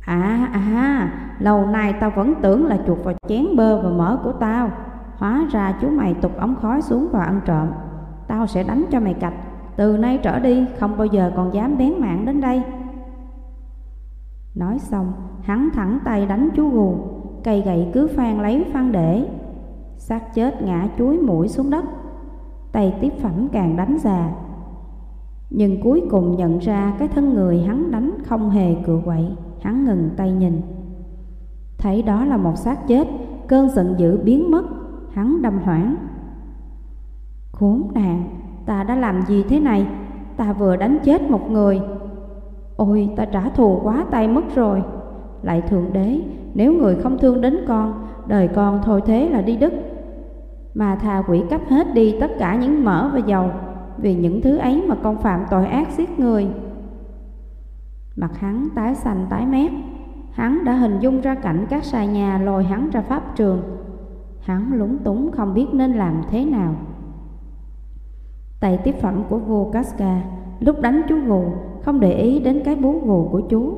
À 0.00 0.48
à, 0.52 1.12
lâu 1.38 1.66
nay 1.66 1.94
tao 2.00 2.10
vẫn 2.10 2.34
tưởng 2.42 2.66
là 2.66 2.78
chuột 2.86 2.98
vào 3.04 3.14
chén 3.28 3.46
bơ 3.56 3.82
và 3.82 3.88
mỡ 3.88 4.18
của 4.24 4.32
tao. 4.32 4.70
Hóa 5.16 5.46
ra 5.50 5.74
chú 5.80 5.88
mày 5.88 6.14
tục 6.14 6.32
ống 6.38 6.56
khói 6.62 6.82
xuống 6.82 7.08
vào 7.12 7.22
ăn 7.22 7.40
trộm. 7.44 7.68
Tao 8.28 8.46
sẽ 8.46 8.62
đánh 8.62 8.84
cho 8.90 9.00
mày 9.00 9.14
cạch. 9.14 9.34
Từ 9.76 9.96
nay 9.96 10.18
trở 10.22 10.38
đi 10.38 10.66
không 10.78 10.96
bao 10.96 11.06
giờ 11.06 11.32
còn 11.36 11.54
dám 11.54 11.78
bén 11.78 11.92
mạng 11.98 12.26
đến 12.26 12.40
đây. 12.40 12.62
Nói 14.54 14.78
xong, 14.78 15.12
hắn 15.42 15.68
thẳng 15.74 15.98
tay 16.04 16.26
đánh 16.26 16.48
chú 16.56 16.68
gù, 16.68 16.94
cây 17.44 17.62
gậy 17.62 17.90
cứ 17.94 18.06
phan 18.06 18.42
lấy 18.42 18.64
phan 18.72 18.92
để. 18.92 19.28
xác 19.96 20.34
chết 20.34 20.62
ngã 20.62 20.88
chuối 20.98 21.18
mũi 21.18 21.48
xuống 21.48 21.70
đất, 21.70 21.84
tay 22.72 22.94
tiếp 23.00 23.12
phẩm 23.22 23.48
càng 23.52 23.76
đánh 23.76 23.96
già. 24.00 24.30
Nhưng 25.50 25.80
cuối 25.82 26.02
cùng 26.10 26.36
nhận 26.36 26.58
ra 26.58 26.94
cái 26.98 27.08
thân 27.08 27.34
người 27.34 27.62
hắn 27.62 27.90
đánh 27.90 28.10
không 28.24 28.50
hề 28.50 28.74
cựa 28.86 29.00
quậy, 29.04 29.36
hắn 29.60 29.84
ngừng 29.84 30.10
tay 30.16 30.32
nhìn. 30.32 30.60
Thấy 31.78 32.02
đó 32.02 32.24
là 32.24 32.36
một 32.36 32.56
xác 32.56 32.88
chết, 32.88 33.08
cơn 33.48 33.68
giận 33.68 33.94
dữ 33.98 34.18
biến 34.24 34.50
mất, 34.50 34.64
hắn 35.12 35.42
đâm 35.42 35.58
hoảng. 35.58 35.96
Khốn 37.58 37.82
nạn, 37.94 38.24
ta 38.66 38.84
đã 38.84 38.96
làm 38.96 39.22
gì 39.22 39.42
thế 39.48 39.60
này? 39.60 39.86
Ta 40.36 40.52
vừa 40.52 40.76
đánh 40.76 40.98
chết 41.04 41.30
một 41.30 41.50
người, 41.50 41.80
Ôi 42.78 43.10
ta 43.16 43.24
trả 43.24 43.48
thù 43.48 43.80
quá 43.82 44.04
tay 44.10 44.28
mất 44.28 44.54
rồi. 44.54 44.82
Lại 45.42 45.62
thượng 45.62 45.92
đế 45.92 46.20
Nếu 46.54 46.72
người 46.72 46.96
không 47.02 47.18
thương 47.18 47.40
đến 47.40 47.58
con 47.68 48.06
Đời 48.26 48.48
con 48.48 48.80
thôi 48.84 49.02
thế 49.06 49.28
là 49.28 49.42
đi 49.42 49.56
đứt. 49.56 49.72
Mà 50.74 50.96
thà 50.96 51.22
quỷ 51.28 51.42
cấp 51.50 51.60
hết 51.68 51.94
đi 51.94 52.16
tất 52.20 52.30
cả 52.38 52.56
những 52.56 52.84
mỡ 52.84 53.10
và 53.12 53.18
dầu 53.18 53.50
Vì 53.96 54.14
những 54.14 54.42
thứ 54.42 54.56
ấy 54.56 54.84
mà 54.88 54.94
con 55.02 55.16
phạm 55.16 55.40
tội 55.50 55.66
ác 55.66 55.88
giết 55.96 56.20
người. 56.20 56.46
Mặt 58.16 58.38
hắn 58.38 58.68
tái 58.74 58.94
xanh 58.94 59.26
tái 59.30 59.46
mét. 59.46 59.72
Hắn 60.32 60.64
đã 60.64 60.72
hình 60.72 60.98
dung 61.00 61.20
ra 61.20 61.34
cảnh 61.34 61.66
các 61.70 61.84
xà 61.84 62.04
nhà 62.04 62.38
lôi 62.38 62.64
hắn 62.64 62.90
ra 62.90 63.00
pháp 63.00 63.36
trường. 63.36 63.62
Hắn 64.40 64.72
lúng 64.72 64.98
túng 64.98 65.30
không 65.32 65.54
biết 65.54 65.66
nên 65.72 65.92
làm 65.92 66.22
thế 66.30 66.44
nào. 66.44 66.74
Tay 68.60 68.78
tiếp 68.84 68.94
phẩm 69.00 69.24
của 69.28 69.38
vua 69.38 69.70
Casca 69.70 70.22
Lúc 70.60 70.80
đánh 70.80 71.02
chú 71.08 71.16
gù 71.26 71.44
không 71.82 72.00
để 72.00 72.12
ý 72.12 72.40
đến 72.40 72.62
cái 72.64 72.76
bú 72.76 73.00
gù 73.04 73.28
của 73.32 73.40
chú. 73.40 73.72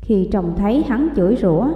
Khi 0.00 0.28
chồng 0.32 0.54
thấy 0.56 0.84
hắn 0.88 1.08
chửi 1.16 1.36
rủa, 1.36 1.68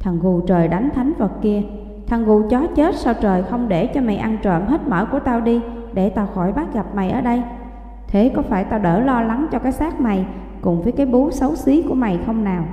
thằng 0.00 0.18
gù 0.22 0.40
trời 0.40 0.68
đánh 0.68 0.88
thánh 0.94 1.12
vật 1.18 1.32
kia, 1.42 1.62
thằng 2.06 2.24
gù 2.24 2.42
chó 2.50 2.66
chết 2.66 2.94
sao 2.94 3.14
trời 3.20 3.42
không 3.42 3.68
để 3.68 3.86
cho 3.86 4.00
mày 4.00 4.16
ăn 4.16 4.38
trộm 4.42 4.62
hết 4.66 4.88
mỡ 4.88 5.06
của 5.12 5.18
tao 5.18 5.40
đi, 5.40 5.60
để 5.92 6.10
tao 6.10 6.26
khỏi 6.26 6.52
bắt 6.52 6.74
gặp 6.74 6.94
mày 6.94 7.10
ở 7.10 7.20
đây. 7.20 7.42
Thế 8.08 8.32
có 8.36 8.42
phải 8.42 8.64
tao 8.64 8.78
đỡ 8.78 9.00
lo 9.00 9.22
lắng 9.22 9.46
cho 9.52 9.58
cái 9.58 9.72
xác 9.72 10.00
mày 10.00 10.26
cùng 10.60 10.82
với 10.82 10.92
cái 10.92 11.06
bú 11.06 11.30
xấu 11.30 11.56
xí 11.56 11.82
của 11.82 11.94
mày 11.94 12.18
không 12.26 12.44
nào? 12.44 12.64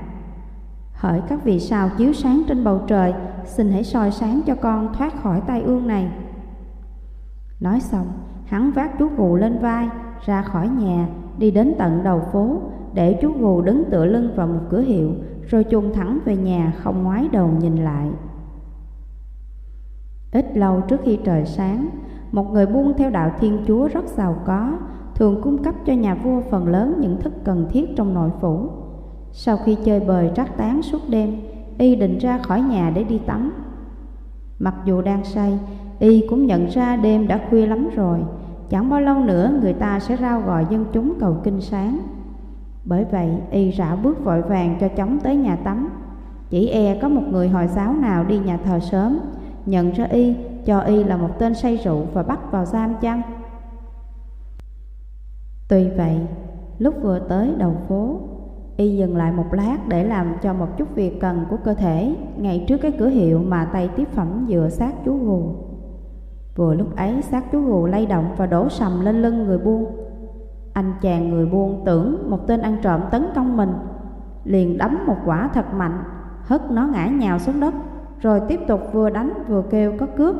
Hỡi 0.94 1.21
các 1.27 1.44
vì 1.44 1.59
sao 1.59 1.89
chiếu 1.97 2.13
sáng 2.13 2.41
trên 2.47 2.63
bầu 2.63 2.81
trời, 2.88 3.13
xin 3.45 3.71
hãy 3.71 3.83
soi 3.83 4.11
sáng 4.11 4.41
cho 4.45 4.55
con 4.55 4.94
thoát 4.94 5.21
khỏi 5.21 5.41
tai 5.47 5.61
ương 5.61 5.88
này. 5.88 6.07
Nói 7.59 7.79
xong, 7.79 8.07
hắn 8.45 8.71
vác 8.71 9.00
chú 9.00 9.09
gù 9.17 9.35
lên 9.35 9.59
vai, 9.59 9.89
ra 10.25 10.41
khỏi 10.41 10.69
nhà, 10.69 11.07
đi 11.38 11.51
đến 11.51 11.75
tận 11.77 12.03
đầu 12.03 12.21
phố, 12.31 12.57
để 12.94 13.17
chú 13.21 13.31
gù 13.39 13.61
đứng 13.61 13.83
tựa 13.91 14.05
lưng 14.05 14.29
vào 14.35 14.47
một 14.47 14.59
cửa 14.69 14.81
hiệu, 14.81 15.11
rồi 15.47 15.63
chung 15.63 15.94
thẳng 15.94 16.19
về 16.25 16.38
nhà 16.38 16.73
không 16.77 17.03
ngoái 17.03 17.29
đầu 17.31 17.50
nhìn 17.59 17.75
lại. 17.75 18.09
Ít 20.31 20.57
lâu 20.57 20.81
trước 20.81 21.01
khi 21.03 21.19
trời 21.23 21.45
sáng, 21.45 21.89
một 22.31 22.51
người 22.51 22.65
buôn 22.65 22.94
theo 22.97 23.09
đạo 23.09 23.31
Thiên 23.39 23.63
Chúa 23.67 23.88
rất 23.88 24.05
giàu 24.05 24.36
có, 24.45 24.77
thường 25.15 25.41
cung 25.41 25.63
cấp 25.63 25.75
cho 25.86 25.93
nhà 25.93 26.15
vua 26.15 26.41
phần 26.51 26.67
lớn 26.67 26.95
những 27.00 27.22
thức 27.22 27.33
cần 27.43 27.67
thiết 27.69 27.89
trong 27.95 28.13
nội 28.13 28.29
phủ. 28.41 28.69
Sau 29.31 29.57
khi 29.57 29.77
chơi 29.86 30.00
bời 30.00 30.31
trắc 30.36 30.57
tán 30.57 30.81
suốt 30.81 31.00
đêm, 31.10 31.41
y 31.77 31.95
định 31.95 32.17
ra 32.17 32.38
khỏi 32.38 32.62
nhà 32.62 32.91
để 32.95 33.03
đi 33.03 33.22
tắm. 33.25 33.53
Mặc 34.60 34.75
dù 34.86 35.01
đang 35.01 35.24
say, 35.24 35.60
y 36.03 36.25
cũng 36.29 36.45
nhận 36.45 36.65
ra 36.65 36.95
đêm 36.95 37.27
đã 37.27 37.39
khuya 37.50 37.65
lắm 37.65 37.89
rồi, 37.95 38.19
Chẳng 38.69 38.89
bao 38.89 39.01
lâu 39.01 39.19
nữa 39.19 39.60
người 39.62 39.74
ta 39.74 40.00
sẽ 40.00 40.17
rao 40.17 40.41
gọi 40.41 40.65
dân 40.69 40.86
chúng 40.93 41.13
cầu 41.19 41.38
kinh 41.43 41.62
sáng. 41.62 42.00
Bởi 42.86 43.05
vậy 43.12 43.29
y 43.51 43.72
rảo 43.72 43.98
bước 44.03 44.24
vội 44.24 44.41
vàng 44.41 44.77
cho 44.79 44.88
chóng 44.88 45.19
tới 45.19 45.36
nhà 45.36 45.55
tắm. 45.55 45.89
Chỉ 46.50 46.67
e 46.67 47.00
có 47.01 47.10
một 47.10 47.22
người 47.31 47.50
Hồi 47.50 47.67
giáo 47.67 47.93
nào 47.93 48.24
đi 48.24 48.39
nhà 48.39 48.57
thờ 48.57 48.79
sớm 48.79 49.19
Nhận 49.65 49.91
ra 49.91 50.05
y, 50.05 50.36
cho 50.65 50.79
y 50.79 51.03
là 51.03 51.17
một 51.17 51.29
tên 51.39 51.55
say 51.55 51.77
rượu 51.77 52.05
và 52.13 52.24
bắt 52.24 52.39
vào 52.51 52.65
giam 52.65 52.93
chăng? 53.01 53.22
Tuy 55.67 55.89
vậy, 55.98 56.19
lúc 56.79 56.95
vừa 57.01 57.19
tới 57.19 57.53
đầu 57.57 57.75
phố 57.88 58.19
Y 58.77 58.98
dừng 58.98 59.17
lại 59.17 59.31
một 59.31 59.45
lát 59.51 59.77
để 59.88 60.03
làm 60.03 60.36
cho 60.41 60.53
một 60.53 60.77
chút 60.77 60.95
việc 60.95 61.19
cần 61.19 61.45
của 61.50 61.57
cơ 61.63 61.74
thể 61.74 62.15
Ngay 62.38 62.65
trước 62.67 62.77
cái 62.77 62.91
cửa 62.91 63.10
hiệu 63.10 63.39
mà 63.39 63.69
tay 63.74 63.89
tiếp 63.95 64.07
phẩm 64.12 64.45
dựa 64.50 64.69
sát 64.69 64.93
chú 65.05 65.17
gù. 65.17 65.73
Vừa 66.55 66.74
lúc 66.74 66.95
ấy 66.95 67.22
xác 67.22 67.51
chú 67.51 67.62
gù 67.62 67.86
lay 67.86 68.05
động 68.05 68.36
và 68.38 68.45
đổ 68.45 68.69
sầm 68.69 69.01
lên 69.01 69.22
lưng 69.22 69.43
người 69.43 69.57
buôn 69.57 69.86
Anh 70.74 70.93
chàng 71.01 71.29
người 71.29 71.45
buôn 71.45 71.83
tưởng 71.86 72.29
một 72.29 72.48
tên 72.48 72.62
ăn 72.62 72.77
trộm 72.81 73.01
tấn 73.12 73.25
công 73.36 73.57
mình, 73.57 73.74
Liền 74.43 74.77
đấm 74.77 74.98
một 75.07 75.17
quả 75.25 75.50
thật 75.53 75.74
mạnh, 75.74 76.03
Hất 76.43 76.72
nó 76.72 76.88
ngã 76.88 77.07
nhào 77.07 77.39
xuống 77.39 77.60
đất, 77.60 77.74
Rồi 78.19 78.41
tiếp 78.48 78.60
tục 78.67 78.81
vừa 78.93 79.10
đánh 79.10 79.33
vừa 79.48 79.63
kêu 79.69 79.93
có 80.00 80.05
cướp 80.17 80.36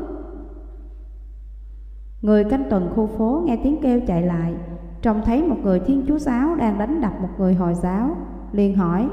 Người 2.22 2.44
canh 2.44 2.64
tuần 2.70 2.92
khu 2.96 3.06
phố 3.06 3.42
nghe 3.44 3.58
tiếng 3.62 3.82
kêu 3.82 4.00
chạy 4.06 4.22
lại, 4.22 4.54
Trông 5.02 5.22
thấy 5.24 5.42
một 5.42 5.56
người 5.62 5.80
thiên 5.80 6.04
chúa 6.08 6.18
giáo 6.18 6.54
đang 6.54 6.78
đánh 6.78 7.00
đập 7.00 7.12
một 7.20 7.28
người 7.38 7.54
hồi 7.54 7.74
giáo, 7.74 8.16
liền 8.52 8.76
hỏi, 8.76 9.08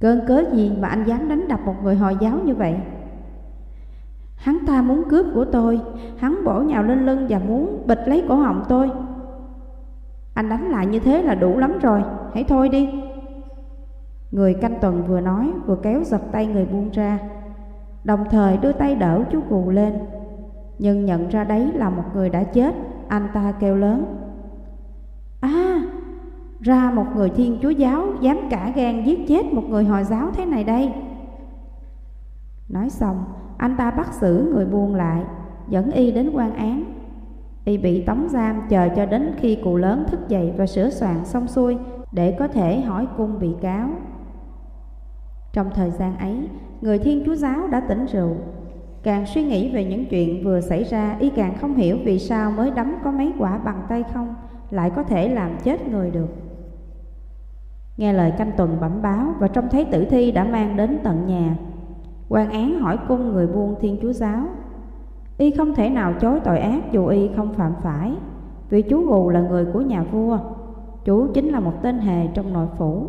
Cơn 0.00 0.20
cớ 0.26 0.44
gì 0.52 0.72
mà 0.80 0.88
anh 0.88 1.04
dám 1.04 1.28
đánh 1.28 1.48
đập 1.48 1.60
một 1.64 1.74
người 1.82 1.96
hồi 1.96 2.16
giáo 2.20 2.38
như 2.44 2.54
vậy? 2.54 2.76
Hắn 4.40 4.58
ta 4.66 4.82
muốn 4.82 5.02
cướp 5.10 5.26
của 5.34 5.44
tôi. 5.44 5.80
Hắn 6.18 6.44
bổ 6.44 6.60
nhào 6.60 6.82
lên 6.82 7.06
lưng 7.06 7.26
và 7.28 7.38
muốn 7.38 7.82
bịch 7.86 8.00
lấy 8.06 8.24
cổ 8.28 8.34
họng 8.34 8.64
tôi. 8.68 8.90
Anh 10.34 10.48
đánh 10.48 10.70
lại 10.70 10.86
như 10.86 10.98
thế 10.98 11.22
là 11.22 11.34
đủ 11.34 11.58
lắm 11.58 11.78
rồi. 11.82 12.02
Hãy 12.34 12.44
thôi 12.44 12.68
đi. 12.68 12.88
Người 14.30 14.54
canh 14.54 14.80
tuần 14.80 15.02
vừa 15.08 15.20
nói, 15.20 15.52
vừa 15.66 15.76
kéo 15.82 16.04
giật 16.04 16.20
tay 16.32 16.46
người 16.46 16.66
buông 16.66 16.90
ra. 16.90 17.18
Đồng 18.04 18.24
thời 18.30 18.56
đưa 18.56 18.72
tay 18.72 18.94
đỡ 18.94 19.24
chú 19.30 19.40
gù 19.48 19.70
lên. 19.70 19.98
Nhưng 20.78 21.04
nhận 21.04 21.28
ra 21.28 21.44
đấy 21.44 21.72
là 21.74 21.90
một 21.90 22.04
người 22.14 22.30
đã 22.30 22.42
chết. 22.42 22.74
Anh 23.08 23.28
ta 23.34 23.52
kêu 23.60 23.76
lớn. 23.76 24.16
À 25.40 25.82
Ra 26.60 26.90
một 26.90 27.06
người 27.14 27.30
thiên 27.30 27.58
chúa 27.62 27.70
giáo 27.70 28.06
Dám 28.20 28.38
cả 28.50 28.72
gan 28.74 29.04
giết 29.04 29.18
chết 29.28 29.52
một 29.52 29.62
người 29.68 29.84
Hồi 29.84 30.04
giáo 30.04 30.30
thế 30.34 30.44
này 30.44 30.64
đây. 30.64 30.92
Nói 32.68 32.90
xong 32.90 33.24
anh 33.60 33.76
ta 33.76 33.90
bắt 33.90 34.08
xử 34.12 34.50
người 34.54 34.66
buôn 34.66 34.94
lại 34.94 35.24
Dẫn 35.68 35.90
y 35.90 36.12
đến 36.12 36.30
quan 36.34 36.54
án 36.54 36.84
Y 37.64 37.78
bị 37.78 38.04
tống 38.04 38.28
giam 38.28 38.62
chờ 38.68 38.88
cho 38.96 39.06
đến 39.06 39.34
khi 39.36 39.58
cụ 39.64 39.76
lớn 39.76 40.04
thức 40.10 40.28
dậy 40.28 40.52
và 40.56 40.66
sửa 40.66 40.90
soạn 40.90 41.24
xong 41.24 41.48
xuôi 41.48 41.76
để 42.12 42.36
có 42.38 42.48
thể 42.48 42.80
hỏi 42.80 43.06
cung 43.16 43.38
bị 43.38 43.50
cáo. 43.60 43.88
Trong 45.52 45.70
thời 45.74 45.90
gian 45.90 46.18
ấy, 46.18 46.48
người 46.80 46.98
Thiên 46.98 47.22
Chúa 47.26 47.34
Giáo 47.34 47.66
đã 47.66 47.80
tỉnh 47.80 48.06
rượu. 48.06 48.36
Càng 49.02 49.26
suy 49.26 49.44
nghĩ 49.44 49.72
về 49.74 49.84
những 49.84 50.06
chuyện 50.06 50.44
vừa 50.44 50.60
xảy 50.60 50.84
ra, 50.84 51.16
y 51.20 51.30
càng 51.30 51.54
không 51.60 51.74
hiểu 51.74 51.98
vì 52.04 52.18
sao 52.18 52.50
mới 52.50 52.70
đấm 52.70 52.94
có 53.04 53.10
mấy 53.12 53.32
quả 53.38 53.58
bằng 53.58 53.82
tay 53.88 54.04
không, 54.14 54.34
lại 54.70 54.90
có 54.90 55.02
thể 55.02 55.28
làm 55.28 55.50
chết 55.64 55.88
người 55.88 56.10
được. 56.10 56.28
Nghe 57.96 58.12
lời 58.12 58.32
canh 58.38 58.52
tuần 58.56 58.76
bẩm 58.80 59.02
báo 59.02 59.34
và 59.38 59.48
trông 59.48 59.68
thấy 59.68 59.84
tử 59.84 60.04
thi 60.04 60.32
đã 60.32 60.44
mang 60.44 60.76
đến 60.76 60.98
tận 61.02 61.26
nhà 61.26 61.56
quan 62.30 62.50
án 62.50 62.80
hỏi 62.80 62.98
cung 63.08 63.32
người 63.32 63.46
buôn 63.46 63.74
Thiên 63.80 63.98
Chúa 64.02 64.12
Giáo, 64.12 64.46
Y 65.38 65.50
không 65.50 65.74
thể 65.74 65.90
nào 65.90 66.14
chối 66.20 66.40
tội 66.44 66.58
ác 66.58 66.92
dù 66.92 67.06
Y 67.06 67.30
không 67.36 67.54
phạm 67.54 67.72
phải, 67.82 68.12
Vì 68.68 68.82
chú 68.82 69.06
Gù 69.06 69.30
là 69.30 69.40
người 69.40 69.64
của 69.72 69.80
nhà 69.80 70.02
vua, 70.02 70.38
Chú 71.04 71.26
chính 71.34 71.48
là 71.48 71.60
một 71.60 71.72
tên 71.82 71.98
hề 71.98 72.26
trong 72.26 72.52
nội 72.52 72.66
phủ. 72.78 73.06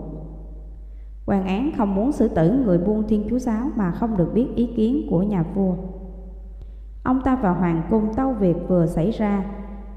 Quan 1.25 1.47
án 1.47 1.71
không 1.77 1.95
muốn 1.95 2.11
xử 2.11 2.27
tử 2.27 2.51
người 2.65 2.77
buôn 2.77 3.07
thiên 3.07 3.27
chúa 3.29 3.39
giáo 3.39 3.65
Mà 3.75 3.91
không 3.91 4.17
được 4.17 4.33
biết 4.33 4.47
ý 4.55 4.65
kiến 4.75 5.07
của 5.09 5.23
nhà 5.23 5.43
vua. 5.55 5.73
Ông 7.03 7.21
ta 7.21 7.35
vào 7.35 7.53
hoàng 7.53 7.81
cung 7.89 8.13
tâu 8.13 8.33
việc 8.33 8.55
vừa 8.67 8.85
xảy 8.85 9.11
ra, 9.11 9.43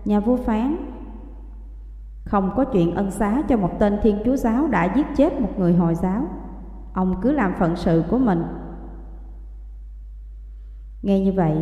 Nhà 0.05 0.21
vua 0.21 0.37
phán, 0.37 0.77
Không 2.25 2.51
có 2.57 2.65
chuyện 2.65 2.95
ân 2.95 3.11
xá 3.11 3.43
cho 3.49 3.57
một 3.57 3.79
tên 3.79 3.99
thiên 4.03 4.17
chúa 4.25 4.37
giáo 4.37 4.67
đã 4.67 4.95
giết 4.97 5.07
chết 5.17 5.41
một 5.41 5.51
người 5.59 5.75
Hồi 5.75 5.95
giáo. 5.95 6.23
Ông 6.93 7.15
cứ 7.23 7.33
làm 7.33 7.53
phận 7.59 7.77
sự 7.77 8.03
của 8.11 8.19
mình 8.19 8.43
Nghe 11.05 11.21
như 11.21 11.33
vậy, 11.33 11.57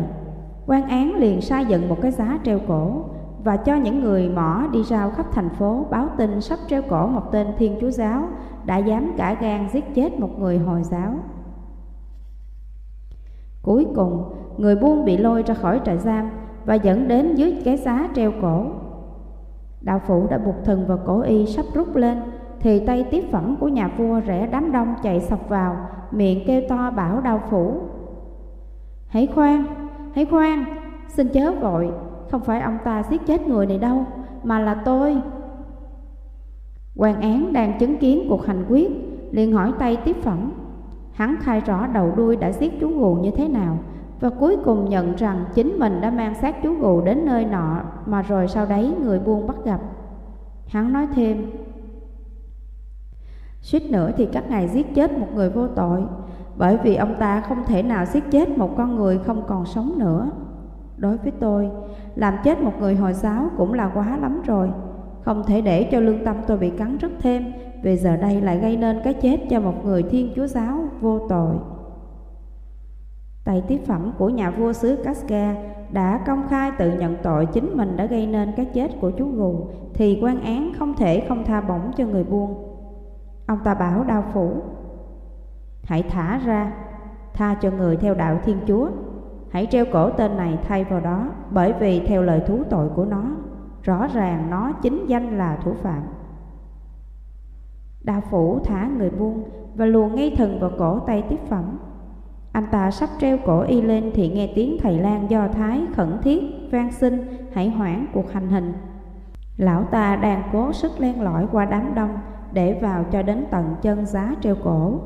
quan 0.65 0.87
án 0.87 1.15
liền 1.15 1.41
sai 1.41 1.65
dựng 1.65 1.89
một 1.89 1.97
cái 2.01 2.11
giá 2.11 2.39
treo 2.43 2.59
cổ 2.67 3.01
và 3.43 3.57
cho 3.57 3.75
những 3.75 4.03
người 4.03 4.29
mỏ 4.29 4.63
đi 4.71 4.83
rao 4.83 5.11
khắp 5.11 5.25
thành 5.31 5.49
phố 5.49 5.85
báo 5.89 6.07
tin 6.17 6.41
sắp 6.41 6.59
treo 6.67 6.81
cổ 6.89 7.07
một 7.07 7.31
tên 7.31 7.47
thiên 7.57 7.77
chúa 7.81 7.89
giáo 7.89 8.27
đã 8.65 8.77
dám 8.77 9.13
cả 9.17 9.37
gan 9.41 9.67
giết 9.73 9.95
chết 9.95 10.19
một 10.19 10.29
người 10.39 10.57
hồi 10.57 10.83
giáo. 10.83 11.13
Cuối 13.61 13.87
cùng, 13.95 14.33
người 14.57 14.75
buôn 14.75 15.05
bị 15.05 15.17
lôi 15.17 15.43
ra 15.43 15.53
khỏi 15.53 15.81
trại 15.85 15.97
giam 15.97 16.29
và 16.65 16.75
dẫn 16.75 17.07
đến 17.07 17.35
dưới 17.35 17.61
cái 17.65 17.77
giá 17.77 18.09
treo 18.15 18.31
cổ. 18.41 18.65
Đạo 19.81 20.01
phủ 20.07 20.27
đã 20.29 20.37
buộc 20.37 20.55
thần 20.63 20.87
vào 20.87 20.99
cổ 21.05 21.21
y 21.21 21.45
sắp 21.45 21.65
rút 21.73 21.95
lên, 21.95 22.21
thì 22.59 22.85
tay 22.85 23.05
tiếp 23.11 23.23
phẩm 23.31 23.55
của 23.59 23.67
nhà 23.67 23.87
vua 23.97 24.19
rẽ 24.19 24.47
đám 24.51 24.71
đông 24.71 24.95
chạy 25.03 25.19
sọc 25.19 25.49
vào, 25.49 25.75
miệng 26.11 26.43
kêu 26.47 26.61
to 26.69 26.91
bảo 26.91 27.21
đao 27.21 27.41
phủ. 27.49 27.81
Hãy 29.13 29.27
khoan, 29.35 29.65
hãy 30.15 30.25
khoan, 30.25 30.65
xin 31.07 31.27
chớ 31.27 31.51
vội, 31.51 31.91
không 32.31 32.41
phải 32.41 32.61
ông 32.61 32.77
ta 32.83 33.03
giết 33.09 33.25
chết 33.25 33.47
người 33.47 33.65
này 33.65 33.77
đâu 33.77 34.05
Mà 34.43 34.59
là 34.59 34.81
tôi. 34.85 35.21
Quan 36.95 37.21
án 37.21 37.53
đang 37.53 37.79
chứng 37.79 37.97
kiến 37.97 38.25
cuộc 38.29 38.45
hành 38.45 38.65
quyết 38.69 38.91
liền 39.31 39.53
hỏi 39.53 39.71
tay 39.79 39.97
tiếp 40.05 40.15
phẩm 40.21 40.51
Hắn 41.11 41.35
khai 41.41 41.59
rõ 41.59 41.87
đầu 41.87 42.13
đuôi 42.15 42.35
đã 42.35 42.51
giết 42.51 42.79
chú 42.79 42.99
gù 42.99 43.15
như 43.15 43.31
thế 43.31 43.47
nào 43.47 43.77
Và 44.19 44.29
cuối 44.29 44.57
cùng 44.65 44.89
nhận 44.89 45.15
rằng 45.15 45.45
chính 45.53 45.79
mình 45.79 46.01
đã 46.01 46.11
mang 46.11 46.35
xác 46.35 46.63
chú 46.63 46.73
gù 46.73 47.01
đến 47.01 47.25
nơi 47.25 47.45
nọ 47.45 47.81
Mà 48.05 48.21
rồi 48.21 48.47
sau 48.47 48.65
đấy 48.65 48.95
người 49.01 49.19
buôn 49.19 49.47
bắt 49.47 49.55
gặp. 49.65 49.79
Hắn 50.67 50.93
nói 50.93 51.07
thêm 51.15 51.51
Suýt 53.61 53.91
nữa 53.91 54.11
thì 54.17 54.25
các 54.25 54.49
ngài 54.49 54.67
giết 54.67 54.95
chết 54.95 55.17
một 55.17 55.27
người 55.35 55.49
vô 55.49 55.67
tội. 55.67 56.01
Bởi 56.57 56.77
vì 56.83 56.95
ông 56.95 57.15
ta 57.19 57.41
không 57.41 57.63
thể 57.65 57.83
nào 57.83 58.05
giết 58.05 58.23
chết 58.31 58.57
một 58.57 58.77
con 58.77 58.95
người 58.95 59.17
không 59.17 59.43
còn 59.47 59.65
sống 59.65 59.99
nữa. 59.99 60.29
Đối 60.97 61.17
với 61.17 61.31
tôi, 61.39 61.69
làm 62.15 62.33
chết 62.43 62.61
một 62.61 62.73
người 62.79 62.95
Hồi 62.95 63.13
giáo 63.13 63.49
cũng 63.57 63.73
là 63.73 63.91
quá 63.93 64.17
lắm 64.21 64.41
rồi. 64.45 64.71
Không 65.21 65.43
thể 65.47 65.61
để 65.61 65.83
cho 65.83 65.99
lương 65.99 66.25
tâm 66.25 66.35
tôi 66.47 66.57
bị 66.57 66.69
cắn 66.69 66.97
rứt 66.97 67.11
thêm 67.19 67.53
Vì 67.83 67.97
giờ 67.97 68.17
đây 68.17 68.41
lại 68.41 68.59
gây 68.59 68.77
nên 68.77 69.01
cái 69.03 69.13
chết 69.13 69.37
cho 69.49 69.59
một 69.59 69.85
người 69.85 70.03
Thiên 70.03 70.33
Chúa 70.35 70.47
Giáo 70.47 70.77
vô 71.01 71.19
tội. 71.29 71.55
Tài 73.45 73.63
tiếp 73.67 73.81
phẩm 73.87 74.11
của 74.17 74.29
nhà 74.29 74.51
vua 74.51 74.73
xứ 74.73 74.95
Casca 75.03 75.55
đã 75.91 76.23
công 76.27 76.47
khai 76.49 76.71
tự 76.77 76.91
nhận 76.91 77.15
tội 77.23 77.45
chính 77.45 77.77
mình 77.77 77.97
đã 77.97 78.05
gây 78.05 78.27
nên 78.27 78.51
cái 78.55 78.65
chết 78.65 78.91
của 79.01 79.11
chú 79.11 79.27
gù 79.31 79.67
Thì 79.93 80.19
quan 80.21 80.41
án 80.41 80.71
không 80.79 80.93
thể 80.97 81.25
không 81.27 81.43
tha 81.45 81.61
bổng 81.61 81.91
cho 81.97 82.05
người 82.05 82.23
buôn. 82.23 82.53
Ông 83.47 83.59
ta 83.63 83.73
bảo 83.73 84.03
đao 84.03 84.23
phủ 84.33 84.51
Hãy 85.83 86.03
thả 86.03 86.37
ra, 86.45 86.71
tha 87.33 87.55
cho 87.61 87.71
người 87.71 87.97
theo 87.97 88.15
đạo 88.15 88.39
Thiên 88.43 88.57
Chúa. 88.67 88.89
Hãy 89.53 89.67
treo 89.71 89.85
cổ 89.93 90.09
tên 90.09 90.37
này 90.37 90.57
thay 90.67 90.83
vào 90.83 90.99
đó 90.99 91.27
Bởi 91.51 91.73
vì 91.73 91.99
theo 91.99 92.21
lời 92.21 92.41
thú 92.47 92.63
tội 92.69 92.89
của 92.89 93.05
nó 93.05 93.23
Rõ 93.83 94.07
ràng 94.13 94.49
nó 94.49 94.71
chính 94.71 95.05
danh 95.07 95.37
là 95.37 95.55
thủ 95.63 95.73
phạm. 95.73 96.01
Đa 98.03 98.21
phủ 98.31 98.59
thả 98.65 98.87
người 98.97 99.09
buông 99.09 99.43
Và 99.75 99.85
luồn 99.85 100.15
ngay 100.15 100.33
thần 100.37 100.59
vào 100.59 100.71
cổ 100.77 100.99
tay 100.99 101.23
tiếp 101.29 101.39
phẩm. 101.49 101.79
Anh 102.51 102.65
ta 102.71 102.91
sắp 102.91 103.09
treo 103.19 103.37
cổ 103.45 103.61
y 103.61 103.81
lên 103.81 104.11
Thì 104.13 104.29
nghe 104.29 104.51
tiếng 104.55 104.77
thầy 104.81 104.99
lang 104.99 105.29
do 105.29 105.47
Thái 105.47 105.81
khẩn 105.95 106.17
thiết 106.23 106.43
van 106.71 106.91
xin 106.91 107.27
hãy 107.53 107.69
hoãn 107.69 108.05
cuộc 108.13 108.31
hành 108.31 108.49
hình. 108.49 108.73
Lão 109.57 109.83
ta 109.83 110.15
đang 110.15 110.43
cố 110.53 110.73
sức 110.73 110.91
len 110.99 111.21
lỏi 111.21 111.47
qua 111.51 111.65
đám 111.65 111.95
đông 111.95 112.17
Để 112.53 112.79
vào 112.81 113.05
cho 113.11 113.21
đến 113.21 113.45
tận 113.51 113.75
chân 113.81 114.05
giá 114.05 114.35
treo 114.41 114.55
cổ. 114.63 114.99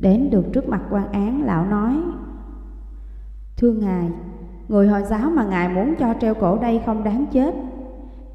Đến 0.00 0.30
được 0.30 0.44
trước 0.52 0.68
mặt 0.68 0.80
quan 0.90 1.12
án 1.12 1.42
lão 1.42 1.66
nói 1.66 1.94
Thưa 3.56 3.72
Ngài, 3.72 4.10
người 4.68 4.88
Hồi 4.88 5.02
giáo 5.02 5.30
mà 5.30 5.44
Ngài 5.44 5.68
muốn 5.68 5.94
cho 5.98 6.14
treo 6.20 6.34
cổ 6.34 6.58
đây 6.58 6.82
không 6.86 7.04
đáng 7.04 7.26
chết. 7.32 7.54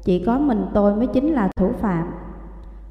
Chỉ 0.04 0.24
có 0.24 0.38
mình 0.38 0.66
tôi 0.74 0.96
mới 0.96 1.06
chính 1.06 1.32
là 1.32 1.48
thủ 1.56 1.70
phạm. 1.80 2.06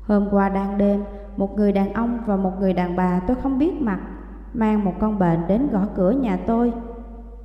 Hôm 0.01 0.27
qua 0.32 0.50
đang 0.50 0.77
đêm, 0.77 1.03
một 1.38 1.58
người 1.58 1.72
đàn 1.72 1.94
ông 1.94 2.20
và 2.25 2.36
một 2.36 2.51
người 2.60 2.74
đàn 2.74 2.96
bà 2.96 3.20
tôi 3.20 3.38
không 3.44 3.60
biết 3.60 3.82
mặt 3.82 4.00
mang 4.53 4.86
một 4.86 4.94
con 5.00 5.20
bệnh 5.20 5.39
đến 5.48 5.67
gõ 5.72 5.82
cửa 5.96 6.12
nhà 6.12 6.38
tôi. 6.48 6.74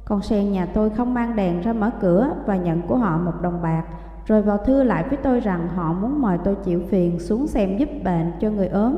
Con 0.04 0.22
sen 0.22 0.52
nhà 0.52 0.66
tôi 0.66 0.90
không 0.90 1.14
mang 1.14 1.36
đèn 1.36 1.60
ra 1.60 1.72
mở 1.72 1.90
cửa 2.00 2.30
và 2.46 2.56
nhận 2.56 2.82
của 2.82 2.96
họ 2.96 3.18
một 3.18 3.42
đồng 3.42 3.62
bạc, 3.62 3.84
rồi 4.26 4.42
vào 4.42 4.58
thư 4.58 4.82
lại 4.82 5.04
với 5.08 5.18
tôi 5.22 5.40
rằng 5.40 5.68
họ 5.68 5.92
muốn 5.92 6.22
mời 6.22 6.38
tôi 6.44 6.54
chịu 6.54 6.80
phiền 6.88 7.18
xuống 7.18 7.46
xem 7.46 7.76
giúp 7.76 7.88
bệnh 8.04 8.32
cho 8.40 8.50
người 8.50 8.68
ốm. 8.68 8.96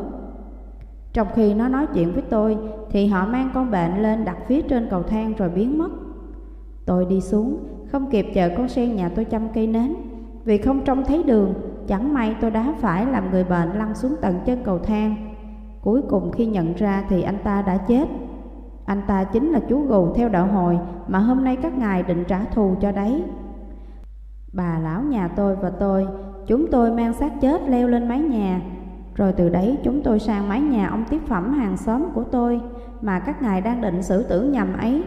Trong 1.13 1.29
khi 1.35 1.55
nó 1.55 1.69
nói 1.69 1.87
chuyện 1.95 2.13
với 2.13 2.23
tôi 2.31 2.59
thì 2.91 3.07
họ 3.07 3.27
mang 3.27 3.51
con 3.55 3.71
bệnh 3.71 4.03
lên 4.03 4.25
đặt 4.25 4.37
phía 4.47 4.63
trên 4.63 4.87
cầu 4.91 5.03
thang 5.03 5.33
rồi 5.39 5.49
biến 5.49 5.79
mất. 5.79 5.91
Tôi 6.87 7.05
đi 7.05 7.21
xuống, 7.21 7.59
không 7.87 8.11
kịp 8.11 8.27
chờ 8.35 8.51
con 8.57 8.69
sen 8.69 8.97
nhà 8.97 9.09
tôi 9.09 9.25
chăm 9.25 9.49
cây 9.55 9.67
nến. 9.67 9.95
Vì 10.45 10.59
không 10.59 10.85
trông 10.85 11.05
thấy 11.05 11.23
đường, 11.23 11.55
chẳng 11.87 12.15
may 12.15 12.37
tôi 12.41 12.51
đã 12.51 12.75
phải 12.81 13.07
làm 13.07 13.31
người 13.31 13.45
bệnh 13.45 13.69
lăn 13.79 13.95
xuống 13.95 14.17
tận 14.21 14.41
chân 14.45 14.59
cầu 14.65 14.79
thang. 14.79 15.35
Cuối 15.81 16.03
cùng 16.09 16.33
khi 16.33 16.47
nhận 16.47 16.75
ra 16.75 17.05
thì 17.09 17.23
anh 17.23 17.39
ta 17.45 17.63
đã 17.63 17.77
chết. 17.77 18.09
Anh 18.85 19.03
ta 19.07 19.25
chính 19.25 19.51
là 19.51 19.61
chú 19.69 19.87
gù 19.87 20.13
theo 20.15 20.29
đạo 20.29 20.47
hồi 20.47 20.79
mà 21.09 21.19
hôm 21.19 21.45
nay 21.45 21.57
các 21.63 21.79
ngài 21.79 22.03
định 22.03 22.25
trả 22.29 22.45
thù 22.45 22.75
cho 22.81 22.93
đấy. 22.93 23.25
Bà 24.53 24.79
lão 24.79 25.03
nhà 25.03 25.29
tôi 25.29 25.57
và 25.57 25.71
tôi, 25.71 26.07
chúng 26.47 26.71
tôi 26.71 26.91
mang 26.91 27.13
xác 27.13 27.41
chết 27.41 27.69
leo 27.69 27.89
lên 27.89 28.09
mái 28.09 28.19
nhà 28.19 28.61
rồi 29.15 29.33
từ 29.33 29.49
đấy 29.49 29.79
chúng 29.83 30.03
tôi 30.03 30.19
sang 30.19 30.49
mái 30.49 30.61
nhà 30.61 30.89
ông 30.89 31.05
tiếp 31.11 31.21
phẩm 31.29 31.53
hàng 31.53 31.77
xóm 31.77 32.05
của 32.15 32.25
tôi, 32.25 32.61
Mà 33.01 33.19
các 33.19 33.43
ngài 33.43 33.61
đang 33.61 33.81
định 33.81 34.03
xử 34.03 34.23
tử 34.23 34.43
nhầm 34.43 34.77
ấy. 34.79 35.05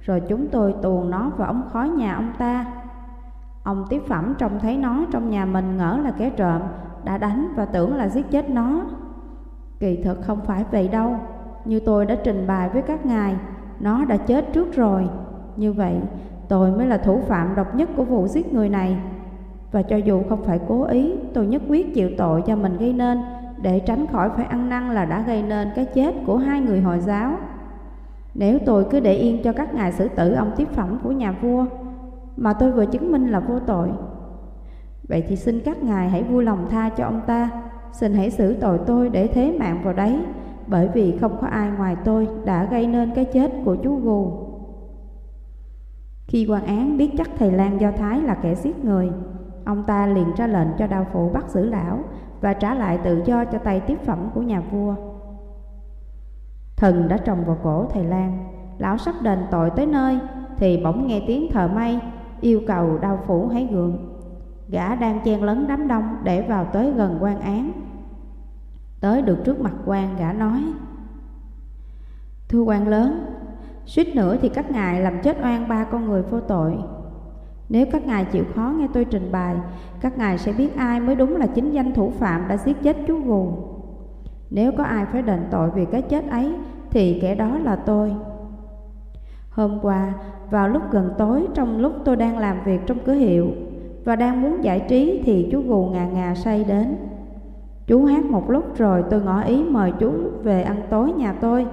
Rồi 0.00 0.22
chúng 0.28 0.48
tôi 0.48 0.74
tuồn 0.82 1.10
nó 1.10 1.30
vào 1.36 1.48
ống 1.48 1.62
khói 1.72 1.88
nhà 1.88 2.14
ông 2.14 2.32
ta. 2.38 2.66
Ông 3.62 3.84
tiếp 3.90 4.02
phẩm 4.08 4.34
trông 4.38 4.58
thấy 4.60 4.76
nó 4.76 5.04
trong 5.10 5.30
nhà 5.30 5.44
mình 5.44 5.76
ngỡ 5.76 5.98
là 6.04 6.10
kẻ 6.10 6.30
trộm, 6.30 6.62
Đã 7.04 7.18
đánh 7.18 7.52
và 7.56 7.64
tưởng 7.64 7.96
là 7.96 8.08
giết 8.08 8.30
chết 8.30 8.50
nó. 8.50 8.80
Kỳ 9.78 10.02
thực 10.04 10.22
không 10.22 10.40
phải 10.44 10.64
vậy 10.70 10.88
đâu. 10.88 11.16
Như 11.64 11.80
tôi 11.80 12.06
đã 12.06 12.16
trình 12.24 12.46
bày 12.46 12.68
với 12.68 12.82
các 12.82 13.06
ngài, 13.06 13.36
Nó 13.80 14.04
đã 14.04 14.16
chết 14.16 14.52
trước 14.52 14.74
rồi. 14.74 15.08
Như 15.56 15.72
vậy, 15.72 16.00
tôi 16.48 16.70
mới 16.70 16.86
là 16.86 16.98
thủ 16.98 17.20
phạm 17.28 17.54
độc 17.54 17.74
nhất 17.74 17.90
của 17.96 18.04
vụ 18.04 18.28
giết 18.28 18.52
người 18.54 18.68
này 18.68 18.96
và 19.72 19.82
cho 19.82 19.96
dù 19.96 20.22
không 20.28 20.42
phải 20.44 20.60
cố 20.68 20.84
ý, 20.84 21.12
tôi 21.34 21.46
nhất 21.46 21.62
quyết 21.68 21.94
chịu 21.94 22.10
tội 22.18 22.42
cho 22.46 22.56
mình 22.56 22.76
gây 22.78 22.92
nên 22.92 23.20
để 23.62 23.78
tránh 23.78 24.06
khỏi 24.06 24.30
phải 24.36 24.44
ăn 24.44 24.68
năn 24.68 24.94
là 24.94 25.04
đã 25.04 25.24
gây 25.26 25.42
nên 25.42 25.68
cái 25.74 25.84
chết 25.84 26.14
của 26.26 26.36
hai 26.36 26.60
người 26.60 26.80
Hồi 26.80 27.00
giáo. 27.00 27.32
Nếu 28.34 28.58
tôi 28.66 28.84
cứ 28.90 29.00
để 29.00 29.14
yên 29.14 29.42
cho 29.42 29.52
các 29.52 29.74
ngài 29.74 29.92
xử 29.92 30.08
tử 30.08 30.32
ông 30.32 30.50
tiếp 30.56 30.68
phẩm 30.72 30.98
của 31.02 31.12
nhà 31.12 31.32
vua, 31.32 31.66
mà 32.36 32.52
tôi 32.52 32.72
vừa 32.72 32.86
chứng 32.86 33.12
minh 33.12 33.28
là 33.28 33.40
vô 33.40 33.58
tội, 33.58 33.88
vậy 35.08 35.24
thì 35.28 35.36
xin 35.36 35.60
các 35.64 35.82
ngài 35.82 36.08
hãy 36.08 36.22
vui 36.22 36.44
lòng 36.44 36.66
tha 36.70 36.88
cho 36.88 37.04
ông 37.04 37.20
ta, 37.26 37.50
xin 37.92 38.14
hãy 38.14 38.30
xử 38.30 38.54
tội 38.54 38.78
tôi 38.86 39.08
để 39.08 39.26
thế 39.26 39.56
mạng 39.58 39.80
vào 39.84 39.94
đấy, 39.94 40.18
bởi 40.66 40.88
vì 40.94 41.18
không 41.18 41.36
có 41.40 41.46
ai 41.46 41.70
ngoài 41.78 41.96
tôi 42.04 42.28
đã 42.44 42.64
gây 42.64 42.86
nên 42.86 43.10
cái 43.14 43.24
chết 43.24 43.52
của 43.64 43.76
chú 43.76 43.96
Gù. 43.96 44.32
Khi 46.26 46.46
quan 46.50 46.66
án 46.66 46.96
biết 46.96 47.10
chắc 47.18 47.30
thầy 47.38 47.52
Lan 47.52 47.80
Do 47.80 47.90
Thái 47.92 48.20
là 48.20 48.34
kẻ 48.34 48.54
giết 48.54 48.84
người, 48.84 49.10
ông 49.64 49.84
ta 49.84 50.06
liền 50.06 50.34
ra 50.34 50.46
lệnh 50.46 50.68
cho 50.78 50.86
đao 50.86 51.06
phủ 51.12 51.30
bắt 51.34 51.48
giữ 51.48 51.64
lão 51.64 51.98
và 52.40 52.52
trả 52.52 52.74
lại 52.74 52.98
tự 53.04 53.22
do 53.24 53.44
cho 53.44 53.58
tay 53.58 53.80
tiếp 53.80 53.98
phẩm 54.04 54.30
của 54.34 54.42
nhà 54.42 54.60
vua. 54.60 54.94
Thần 56.76 57.08
đã 57.08 57.16
trồng 57.16 57.44
vào 57.44 57.58
cổ 57.62 57.86
thầy 57.92 58.04
Lan, 58.04 58.44
lão 58.78 58.98
sắp 58.98 59.14
đền 59.22 59.38
tội 59.50 59.70
tới 59.70 59.86
nơi 59.86 60.18
thì 60.56 60.80
bỗng 60.84 61.06
nghe 61.06 61.24
tiếng 61.26 61.50
thờ 61.52 61.68
may 61.74 62.00
yêu 62.40 62.60
cầu 62.66 62.98
đao 62.98 63.18
phủ 63.26 63.48
hãy 63.48 63.68
gượng. 63.72 64.18
Gã 64.68 64.94
đang 64.94 65.20
chen 65.24 65.42
lấn 65.42 65.66
đám 65.68 65.88
đông 65.88 66.16
để 66.22 66.42
vào 66.42 66.64
tới 66.64 66.92
gần 66.92 67.18
quan 67.20 67.40
án. 67.40 67.72
Tới 69.00 69.22
được 69.22 69.38
trước 69.44 69.60
mặt 69.60 69.72
quan 69.86 70.16
gã 70.18 70.32
nói 70.32 70.62
Thưa 72.48 72.62
quan 72.62 72.88
lớn, 72.88 73.24
suýt 73.86 74.16
nữa 74.16 74.36
thì 74.42 74.48
các 74.48 74.70
ngài 74.70 75.00
làm 75.00 75.22
chết 75.22 75.36
oan 75.42 75.68
ba 75.68 75.84
con 75.84 76.08
người 76.08 76.22
vô 76.22 76.40
tội. 76.40 76.78
Nếu 77.72 77.86
các 77.92 78.06
ngài 78.06 78.24
chịu 78.24 78.44
khó 78.54 78.74
nghe 78.78 78.88
tôi 78.92 79.04
trình 79.04 79.32
bày, 79.32 79.56
các 80.00 80.18
ngài 80.18 80.38
sẽ 80.38 80.52
biết 80.52 80.76
ai 80.76 81.00
mới 81.00 81.14
đúng 81.14 81.36
là 81.36 81.46
chính 81.46 81.70
danh 81.70 81.94
thủ 81.94 82.10
phạm 82.10 82.48
đã 82.48 82.56
giết 82.56 82.82
chết 82.82 82.96
chú 83.06 83.18
Gù. 83.18 83.48
Nếu 84.50 84.72
có 84.78 84.84
ai 84.84 85.06
phải 85.12 85.22
đền 85.22 85.40
tội 85.50 85.70
vì 85.74 85.84
cái 85.84 86.02
chết 86.02 86.30
ấy, 86.30 86.54
thì 86.90 87.18
kẻ 87.22 87.34
đó 87.34 87.58
là 87.58 87.76
tôi. 87.76 88.12
Hôm 89.50 89.78
qua, 89.82 90.14
vào 90.50 90.68
lúc 90.68 90.82
gần 90.90 91.10
tối 91.18 91.46
trong 91.54 91.78
lúc 91.78 91.92
tôi 92.04 92.16
đang 92.16 92.38
làm 92.38 92.56
việc 92.64 92.80
trong 92.86 92.98
cửa 93.04 93.12
hiệu 93.12 93.46
và 94.04 94.16
đang 94.16 94.42
muốn 94.42 94.64
giải 94.64 94.80
trí 94.88 95.22
thì 95.24 95.48
chú 95.52 95.62
Gù 95.66 95.84
ngà 95.84 96.06
ngà 96.06 96.34
say 96.34 96.64
đến. 96.64 96.96
Chú 97.86 98.04
hát 98.04 98.24
một 98.24 98.50
lúc 98.50 98.78
rồi 98.78 99.04
tôi 99.10 99.22
ngỏ 99.22 99.42
ý 99.42 99.64
mời 99.64 99.92
chú 100.00 100.12
về 100.42 100.62
ăn 100.62 100.82
tối 100.90 101.12
nhà 101.12 101.32
tôi. 101.40 101.66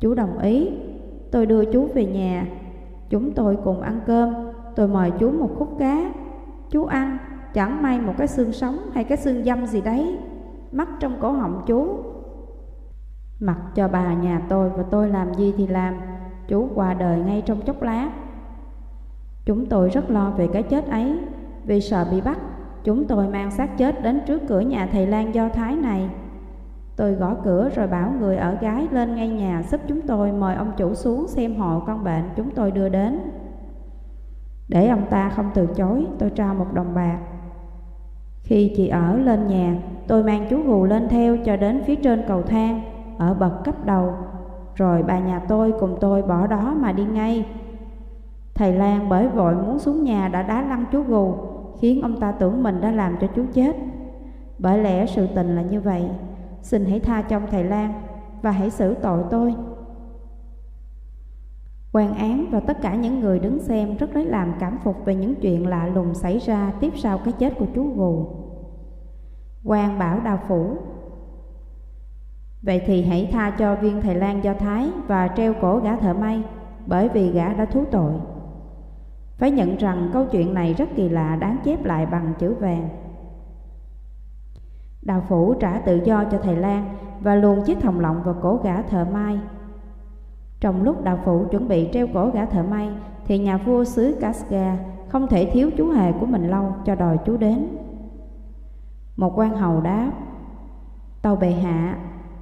Chú 0.00 0.14
đồng 0.14 0.38
ý, 0.38 0.68
tôi 1.30 1.46
đưa 1.46 1.64
chú 1.64 1.88
về 1.94 2.06
nhà. 2.06 2.46
Chúng 3.10 3.32
tôi 3.32 3.56
cùng 3.64 3.80
ăn 3.80 4.00
cơm, 4.06 4.49
tôi 4.76 4.88
mời 4.88 5.12
chú 5.18 5.30
một 5.30 5.50
khúc 5.58 5.76
cá. 5.78 6.12
Chú 6.70 6.84
ăn, 6.84 7.18
chẳng 7.54 7.82
may 7.82 8.00
một 8.00 8.14
cái 8.18 8.26
xương 8.26 8.52
sống 8.52 8.78
hay 8.92 9.04
cái 9.04 9.18
xương 9.18 9.44
dâm 9.44 9.66
gì 9.66 9.80
đấy, 9.80 10.18
mắc 10.72 10.88
trong 11.00 11.16
cổ 11.20 11.32
họng 11.32 11.62
chú. 11.66 11.88
Mặc 13.40 13.58
cho 13.74 13.88
bà 13.88 14.14
nhà 14.14 14.42
tôi 14.48 14.70
và 14.70 14.82
tôi 14.90 15.08
làm 15.08 15.34
gì 15.34 15.54
thì 15.56 15.66
làm, 15.66 15.94
chú 16.48 16.68
qua 16.74 16.94
đời 16.94 17.18
ngay 17.18 17.42
trong 17.46 17.60
chốc 17.60 17.82
lát. 17.82 18.10
Chúng 19.44 19.66
tôi 19.66 19.88
rất 19.88 20.10
lo 20.10 20.30
về 20.30 20.48
cái 20.52 20.62
chết 20.62 20.88
ấy, 20.88 21.18
vì 21.64 21.80
sợ 21.80 22.06
bị 22.10 22.20
bắt, 22.20 22.38
chúng 22.84 23.04
tôi 23.04 23.28
mang 23.28 23.50
xác 23.50 23.78
chết 23.78 24.02
đến 24.02 24.20
trước 24.26 24.42
cửa 24.48 24.60
nhà 24.60 24.88
thầy 24.92 25.06
Lan 25.06 25.34
Do 25.34 25.48
Thái 25.48 25.76
này. 25.76 26.10
Tôi 26.96 27.12
gõ 27.12 27.34
cửa 27.44 27.68
rồi 27.74 27.86
bảo 27.86 28.12
người 28.20 28.36
ở 28.36 28.56
gái 28.60 28.88
lên 28.90 29.14
ngay 29.14 29.28
nhà 29.28 29.62
giúp 29.70 29.80
chúng 29.88 30.00
tôi 30.00 30.32
mời 30.32 30.54
ông 30.54 30.72
chủ 30.76 30.94
xuống 30.94 31.28
xem 31.28 31.56
hộ 31.56 31.82
con 31.86 32.04
bệnh 32.04 32.24
chúng 32.36 32.50
tôi 32.50 32.70
đưa 32.70 32.88
đến. 32.88 33.29
Để 34.70 34.88
ông 34.88 35.06
ta 35.10 35.28
không 35.28 35.50
từ 35.54 35.66
chối, 35.66 36.06
tôi 36.18 36.30
trao 36.30 36.54
một 36.54 36.66
đồng 36.72 36.94
bạc. 36.94 37.18
Khi 38.42 38.72
chị 38.76 38.88
ở 38.88 39.18
lên 39.18 39.46
nhà, 39.46 39.76
tôi 40.06 40.24
mang 40.24 40.46
chú 40.50 40.62
gù 40.62 40.84
lên 40.84 41.08
theo 41.08 41.36
cho 41.44 41.56
đến 41.56 41.82
phía 41.86 41.94
trên 41.94 42.22
cầu 42.28 42.42
thang, 42.42 42.82
ở 43.18 43.34
bậc 43.34 43.64
cấp 43.64 43.74
đầu. 43.84 44.14
Rồi 44.74 45.02
bà 45.02 45.18
nhà 45.18 45.38
tôi 45.48 45.72
cùng 45.80 45.96
tôi 46.00 46.22
bỏ 46.22 46.46
đó 46.46 46.74
mà 46.80 46.92
đi 46.92 47.04
ngay. 47.04 47.46
Thầy 48.54 48.72
Lan 48.72 49.08
bởi 49.08 49.28
vội 49.28 49.54
muốn 49.54 49.78
xuống 49.78 50.04
nhà 50.04 50.28
đã 50.28 50.42
đá 50.42 50.62
lăn 50.62 50.84
chú 50.92 51.02
gù 51.02 51.34
Khiến 51.80 52.02
ông 52.02 52.20
ta 52.20 52.32
tưởng 52.32 52.62
mình 52.62 52.80
đã 52.80 52.90
làm 52.90 53.16
cho 53.20 53.26
chú 53.26 53.44
chết. 53.52 53.76
Bởi 54.58 54.78
lẽ 54.78 55.06
sự 55.06 55.26
tình 55.34 55.56
là 55.56 55.62
như 55.62 55.80
vậy. 55.80 56.04
Xin 56.62 56.84
hãy 56.84 57.00
tha 57.00 57.22
cho 57.22 57.40
thầy 57.50 57.64
Lan 57.64 57.92
Và 58.42 58.50
hãy 58.50 58.70
xử 58.70 58.94
tội 58.94 59.22
tôi 59.30 59.54
quan 61.92 62.14
án 62.14 62.46
và 62.50 62.60
tất 62.60 62.82
cả 62.82 62.94
những 62.94 63.20
người 63.20 63.38
đứng 63.38 63.58
xem 63.58 63.96
rất 63.96 64.14
lấy 64.14 64.24
làm 64.24 64.54
cảm 64.60 64.78
phục 64.84 65.04
về 65.04 65.14
những 65.14 65.34
chuyện 65.34 65.66
lạ 65.66 65.86
lùng 65.86 66.14
xảy 66.14 66.38
ra 66.38 66.72
tiếp 66.80 66.92
sau 66.96 67.18
cái 67.18 67.32
chết 67.38 67.54
của 67.58 67.66
chú 67.74 67.92
gù. 67.94 68.26
quan 69.64 69.98
bảo 69.98 70.20
đào 70.20 70.38
phủ, 70.48 70.76
Vậy 72.62 72.82
thì 72.86 73.02
hãy 73.02 73.28
tha 73.32 73.50
cho 73.50 73.76
viên 73.76 74.00
thầy 74.00 74.14
Lan 74.14 74.44
Do 74.44 74.54
Thái 74.54 74.90
và 75.06 75.28
treo 75.28 75.54
cổ 75.60 75.78
gã 75.78 75.96
thợ 75.96 76.14
may, 76.14 76.42
bởi 76.86 77.08
vì 77.08 77.30
gã 77.30 77.52
đã 77.52 77.64
thú 77.64 77.84
tội. 77.90 78.12
Phải 79.36 79.50
nhận 79.50 79.76
rằng 79.76 80.10
câu 80.12 80.26
chuyện 80.26 80.54
này 80.54 80.74
rất 80.74 80.88
kỳ 80.96 81.08
lạ, 81.08 81.36
đáng 81.40 81.56
chép 81.64 81.84
lại 81.84 82.06
bằng 82.06 82.32
chữ 82.38 82.54
vàng. 82.54 82.88
Đào 85.02 85.22
phủ 85.28 85.54
trả 85.54 85.78
tự 85.78 86.00
do 86.04 86.24
cho 86.24 86.38
thầy 86.38 86.56
Lan 86.56 86.94
và 87.20 87.34
luồn 87.34 87.62
chiếc 87.62 87.80
thòng 87.80 88.00
lọng 88.00 88.22
vào 88.24 88.34
cổ 88.42 88.60
gã 88.64 88.82
thợ 88.82 89.04
may. 89.12 89.38
Trong 90.60 90.82
lúc 90.82 91.04
đạo 91.04 91.18
phụ 91.24 91.44
chuẩn 91.50 91.68
bị 91.68 91.88
treo 91.92 92.06
cổ 92.14 92.30
gã 92.34 92.44
thợ 92.44 92.62
may 92.62 92.88
thì 93.26 93.38
nhà 93.38 93.56
vua 93.56 93.84
xứ 93.84 94.16
Casca 94.20 94.78
không 95.08 95.26
thể 95.26 95.50
thiếu 95.52 95.70
chú 95.76 95.90
hề 95.90 96.12
của 96.12 96.26
mình 96.26 96.48
lâu 96.48 96.74
cho 96.84 96.94
đòi 96.94 97.18
chú 97.26 97.36
đến. 97.36 97.68
Một 99.16 99.38
quan 99.38 99.56
hầu 99.56 99.80
đáp, 99.80 100.12
Tàu 101.22 101.36
bệ 101.36 101.50
hạ, 101.50 101.98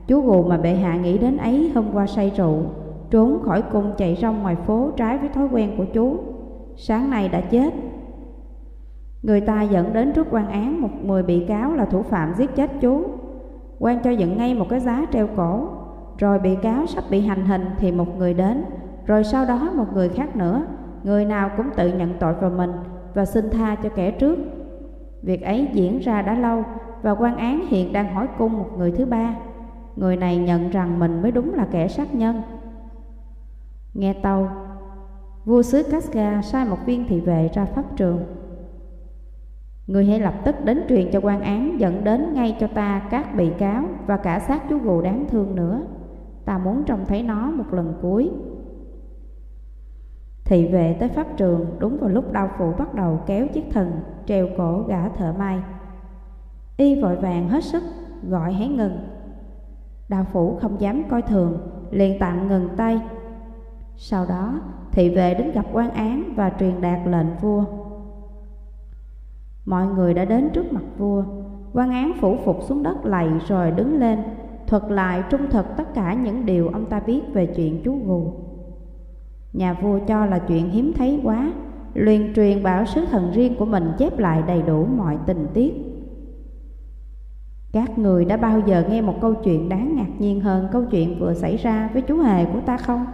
Chú 0.06 0.20
gù 0.20 0.42
mà 0.42 0.56
bệ 0.56 0.74
hạ 0.74 0.96
nghĩ 0.96 1.18
đến 1.18 1.36
ấy 1.36 1.72
hôm 1.74 1.84
qua 1.92 2.06
say 2.06 2.32
rượu 2.36 2.62
Trốn 3.10 3.42
khỏi 3.42 3.62
cung 3.62 3.92
chạy 3.96 4.18
rong 4.20 4.42
ngoài 4.42 4.56
phố 4.56 4.90
trái 4.96 5.18
với 5.18 5.28
thói 5.28 5.48
quen 5.52 5.74
của 5.76 5.84
chú. 5.92 6.16
Sáng 6.76 7.10
nay 7.10 7.28
đã 7.28 7.40
chết. 7.40 7.74
Người 9.22 9.40
ta 9.40 9.62
dẫn 9.62 9.92
đến 9.92 10.12
trước 10.12 10.26
quan 10.30 10.48
án 10.48 10.80
một 10.80 10.88
mười 11.02 11.22
bị 11.22 11.44
cáo 11.48 11.74
là 11.74 11.84
thủ 11.84 12.02
phạm 12.02 12.34
giết 12.38 12.56
chết 12.56 12.70
chú. 12.80 13.02
Quan 13.78 13.98
cho 14.04 14.10
dựng 14.10 14.36
ngay 14.36 14.54
một 14.54 14.66
cái 14.68 14.80
giá 14.80 15.06
treo 15.12 15.28
cổ. 15.36 15.68
Rồi 16.18 16.38
bị 16.38 16.56
cáo 16.62 16.86
sắp 16.86 17.04
bị 17.10 17.20
hành 17.20 17.46
hình 17.46 17.64
thì 17.78 17.92
một 17.92 18.18
người 18.18 18.34
đến. 18.34 18.64
Rồi 19.06 19.24
sau 19.24 19.46
đó 19.46 19.70
một 19.74 19.86
người 19.94 20.08
khác 20.08 20.36
nữa. 20.36 20.62
Người 21.02 21.24
nào 21.24 21.50
cũng 21.56 21.66
tự 21.76 21.88
nhận 21.88 22.14
tội 22.18 22.34
vào 22.34 22.50
mình 22.50 22.72
Và 23.14 23.24
xin 23.24 23.50
tha 23.50 23.76
cho 23.82 23.88
kẻ 23.88 24.10
trước. 24.10 24.38
Việc 25.22 25.42
ấy 25.42 25.68
diễn 25.72 25.98
ra 25.98 26.22
đã 26.22 26.34
lâu 26.34 26.64
Và 27.02 27.10
quan 27.10 27.36
án 27.36 27.66
hiện 27.66 27.92
đang 27.92 28.14
hỏi 28.14 28.28
cung 28.38 28.58
một 28.58 28.68
người 28.78 28.92
thứ 28.92 29.06
ba. 29.06 29.34
Người 29.96 30.16
này 30.16 30.38
nhận 30.38 30.70
rằng 30.70 30.98
mình 30.98 31.22
mới 31.22 31.32
đúng 31.32 31.54
là 31.54 31.66
kẻ 31.70 31.88
sát 31.88 32.14
nhân. 32.14 32.42
Nghe 33.94 34.12
tàu, 34.12 34.50
Vua 35.44 35.62
xứ 35.62 35.82
Casca 35.90 36.42
sai 36.42 36.64
một 36.64 36.86
viên 36.86 37.08
thị 37.08 37.20
vệ 37.20 37.48
ra 37.54 37.64
pháp 37.64 37.84
trường. 37.96 38.20
Người 39.86 40.06
hãy 40.06 40.20
lập 40.20 40.34
tức 40.44 40.64
đến 40.64 40.82
truyền 40.88 41.10
cho 41.12 41.20
quan 41.20 41.40
án 41.40 41.80
Dẫn 41.80 42.04
đến 42.04 42.34
ngay 42.34 42.56
cho 42.60 42.66
ta 42.66 43.02
các 43.10 43.34
bị 43.34 43.50
cáo 43.58 43.84
Và 44.06 44.16
cả 44.16 44.38
xác 44.38 44.68
chú 44.68 44.78
gù 44.78 45.02
đáng 45.02 45.24
thương 45.30 45.54
nữa. 45.54 45.80
Ta 46.48 46.58
muốn 46.58 46.84
trông 46.84 47.04
thấy 47.06 47.22
nó 47.22 47.50
một 47.50 47.72
lần 47.72 47.94
cuối. 48.02 48.30
Thị 50.44 50.68
vệ 50.72 50.96
tới 51.00 51.08
pháp 51.08 51.26
trường 51.36 51.66
Đúng 51.78 51.98
vào 52.00 52.10
lúc 52.10 52.32
đau 52.32 52.50
phụ 52.58 52.72
bắt 52.78 52.94
đầu 52.94 53.20
kéo 53.26 53.46
chiếc 53.48 53.64
thần 53.72 53.92
Treo 54.26 54.48
cổ 54.58 54.84
gã 54.88 55.08
thợ 55.08 55.34
may. 55.38 55.62
Y 56.76 57.02
vội 57.02 57.16
vàng 57.16 57.48
hết 57.48 57.64
sức 57.64 57.82
Gọi 58.28 58.52
hãy 58.52 58.68
ngừng. 58.68 58.98
Đạo 60.08 60.26
phủ 60.32 60.58
không 60.60 60.80
dám 60.80 61.02
coi 61.08 61.22
thường, 61.22 61.58
liền 61.90 62.18
tạm 62.18 62.48
ngừng 62.48 62.68
tay. 62.76 63.00
Sau 63.96 64.26
đó, 64.26 64.60
thị 64.92 65.14
vệ 65.14 65.34
đến 65.34 65.52
gặp 65.52 65.66
quan 65.72 65.90
án 65.90 66.32
và 66.36 66.52
truyền 66.58 66.80
đạt 66.80 67.06
lệnh 67.06 67.36
vua. 67.40 67.64
Mọi 69.64 69.86
người 69.86 70.14
đã 70.14 70.24
đến 70.24 70.50
trước 70.52 70.72
mặt 70.72 70.84
vua, 70.98 71.24
quan 71.72 71.90
án 71.90 72.12
phủ 72.20 72.36
phục 72.44 72.58
xuống 72.62 72.82
đất 72.82 73.04
lạy 73.04 73.28
rồi 73.48 73.70
đứng 73.70 73.98
lên, 73.98 74.18
thuật 74.68 74.82
lại 74.88 75.22
trung 75.30 75.50
thực 75.50 75.66
tất 75.76 75.94
cả 75.94 76.14
những 76.14 76.46
điều 76.46 76.68
ông 76.68 76.86
ta 76.86 77.00
biết 77.00 77.22
về 77.32 77.46
chuyện 77.46 77.80
chú 77.84 77.98
gù. 78.06 78.32
Nhà 79.52 79.72
vua 79.72 79.98
cho 79.98 80.26
là 80.26 80.38
chuyện 80.38 80.70
hiếm 80.70 80.92
thấy 80.96 81.20
quá, 81.24 81.52
liền 81.94 82.34
truyền 82.34 82.62
bảo 82.62 82.84
sứ 82.84 83.04
thần 83.10 83.30
riêng 83.32 83.56
của 83.58 83.64
mình 83.64 83.92
chép 83.98 84.18
lại 84.18 84.42
đầy 84.46 84.62
đủ 84.62 84.84
mọi 84.84 85.18
tình 85.26 85.46
tiết. 85.54 85.74
Các 87.72 87.98
người 87.98 88.24
đã 88.24 88.36
bao 88.36 88.60
giờ 88.60 88.84
nghe 88.88 89.00
một 89.00 89.14
câu 89.20 89.34
chuyện 89.34 89.68
đáng 89.68 89.96
ngạc 89.96 90.10
nhiên 90.18 90.40
hơn 90.40 90.68
câu 90.72 90.84
chuyện 90.90 91.20
vừa 91.20 91.34
xảy 91.34 91.56
ra 91.56 91.90
với 91.92 92.02
chú 92.02 92.18
hề 92.18 92.44
của 92.44 92.60
ta 92.66 92.76
không? 92.76 93.06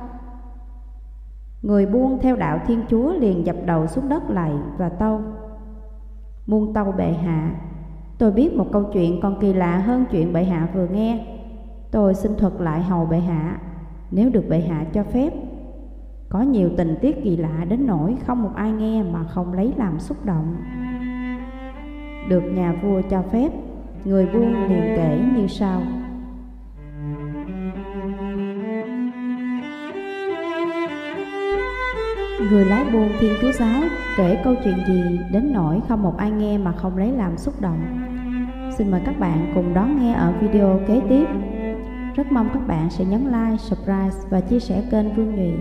Người 1.62 1.86
buông 1.86 2.18
theo 2.22 2.36
đạo 2.36 2.60
Thiên 2.66 2.80
Chúa 2.90 3.12
liền 3.12 3.46
dập 3.46 3.56
đầu 3.66 3.86
xuống 3.86 4.08
đất 4.08 4.30
lạy 4.30 4.52
và 4.78 4.88
tâu 4.88 5.20
Muôn 6.46 6.74
tâu 6.74 6.92
bệ 6.92 7.12
hạ 7.12 7.54
Tôi 8.18 8.32
biết 8.32 8.54
một 8.54 8.66
câu 8.72 8.84
chuyện 8.92 9.20
còn 9.20 9.40
kỳ 9.40 9.52
lạ 9.52 9.78
hơn 9.78 10.04
chuyện 10.10 10.32
bệ 10.32 10.44
hạ 10.44 10.68
vừa 10.74 10.86
nghe 10.86 11.26
Tôi 11.94 12.14
xin 12.14 12.36
thuật 12.36 12.52
lại 12.58 12.82
hầu 12.82 13.06
bệ 13.06 13.18
hạ 13.18 13.58
Nếu 14.10 14.30
được 14.30 14.44
bệ 14.48 14.60
hạ 14.60 14.84
cho 14.92 15.02
phép, 15.02 15.32
Có 16.28 16.40
nhiều 16.40 16.70
tình 16.76 16.96
tiết 17.00 17.24
kỳ 17.24 17.36
lạ 17.36 17.64
đến 17.68 17.86
nỗi 17.86 18.16
không 18.26 18.42
một 18.42 18.50
ai 18.54 18.72
nghe 18.72 19.02
mà 19.02 19.24
không 19.24 19.52
lấy 19.52 19.72
làm 19.76 20.00
xúc 20.00 20.24
động 20.24 20.56
Được 22.28 22.40
nhà 22.40 22.74
vua 22.82 23.00
cho 23.10 23.22
phép, 23.22 23.48
Người 24.04 24.26
buôn 24.26 24.68
liền 24.68 24.82
kể 24.96 25.20
như 25.36 25.46
sau 25.46 25.82
Người 32.50 32.64
lái 32.64 32.84
buôn 32.92 33.08
Thiên 33.20 33.32
Chúa 33.40 33.52
Giáo 33.52 33.82
kể 34.16 34.40
câu 34.44 34.54
chuyện 34.64 34.76
gì 34.88 35.18
đến 35.32 35.52
nỗi 35.52 35.80
không 35.88 36.02
một 36.02 36.16
ai 36.16 36.30
nghe 36.30 36.58
mà 36.58 36.72
không 36.72 36.96
lấy 36.96 37.12
làm 37.12 37.36
xúc 37.36 37.60
động. 37.60 37.78
Xin 38.78 38.90
mời 38.90 39.00
các 39.06 39.18
bạn 39.18 39.52
cùng 39.54 39.74
đón 39.74 40.00
nghe 40.00 40.12
ở 40.12 40.32
video 40.40 40.80
kế 40.86 41.00
tiếp. 41.08 41.26
Rất 42.14 42.32
mong 42.32 42.50
các 42.54 42.66
bạn 42.66 42.90
sẽ 42.90 43.04
nhấn 43.04 43.24
like, 43.24 43.56
subscribe 43.58 44.10
và 44.30 44.40
chia 44.40 44.60
sẻ 44.60 44.82
kênh 44.90 45.14
Vương 45.14 45.36
Nhụy. 45.36 45.54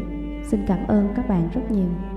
Xin 0.43 0.65
cảm 0.67 0.87
ơn 0.87 1.13
các 1.15 1.29
bạn 1.29 1.49
rất 1.53 1.61
nhiều. 1.71 2.12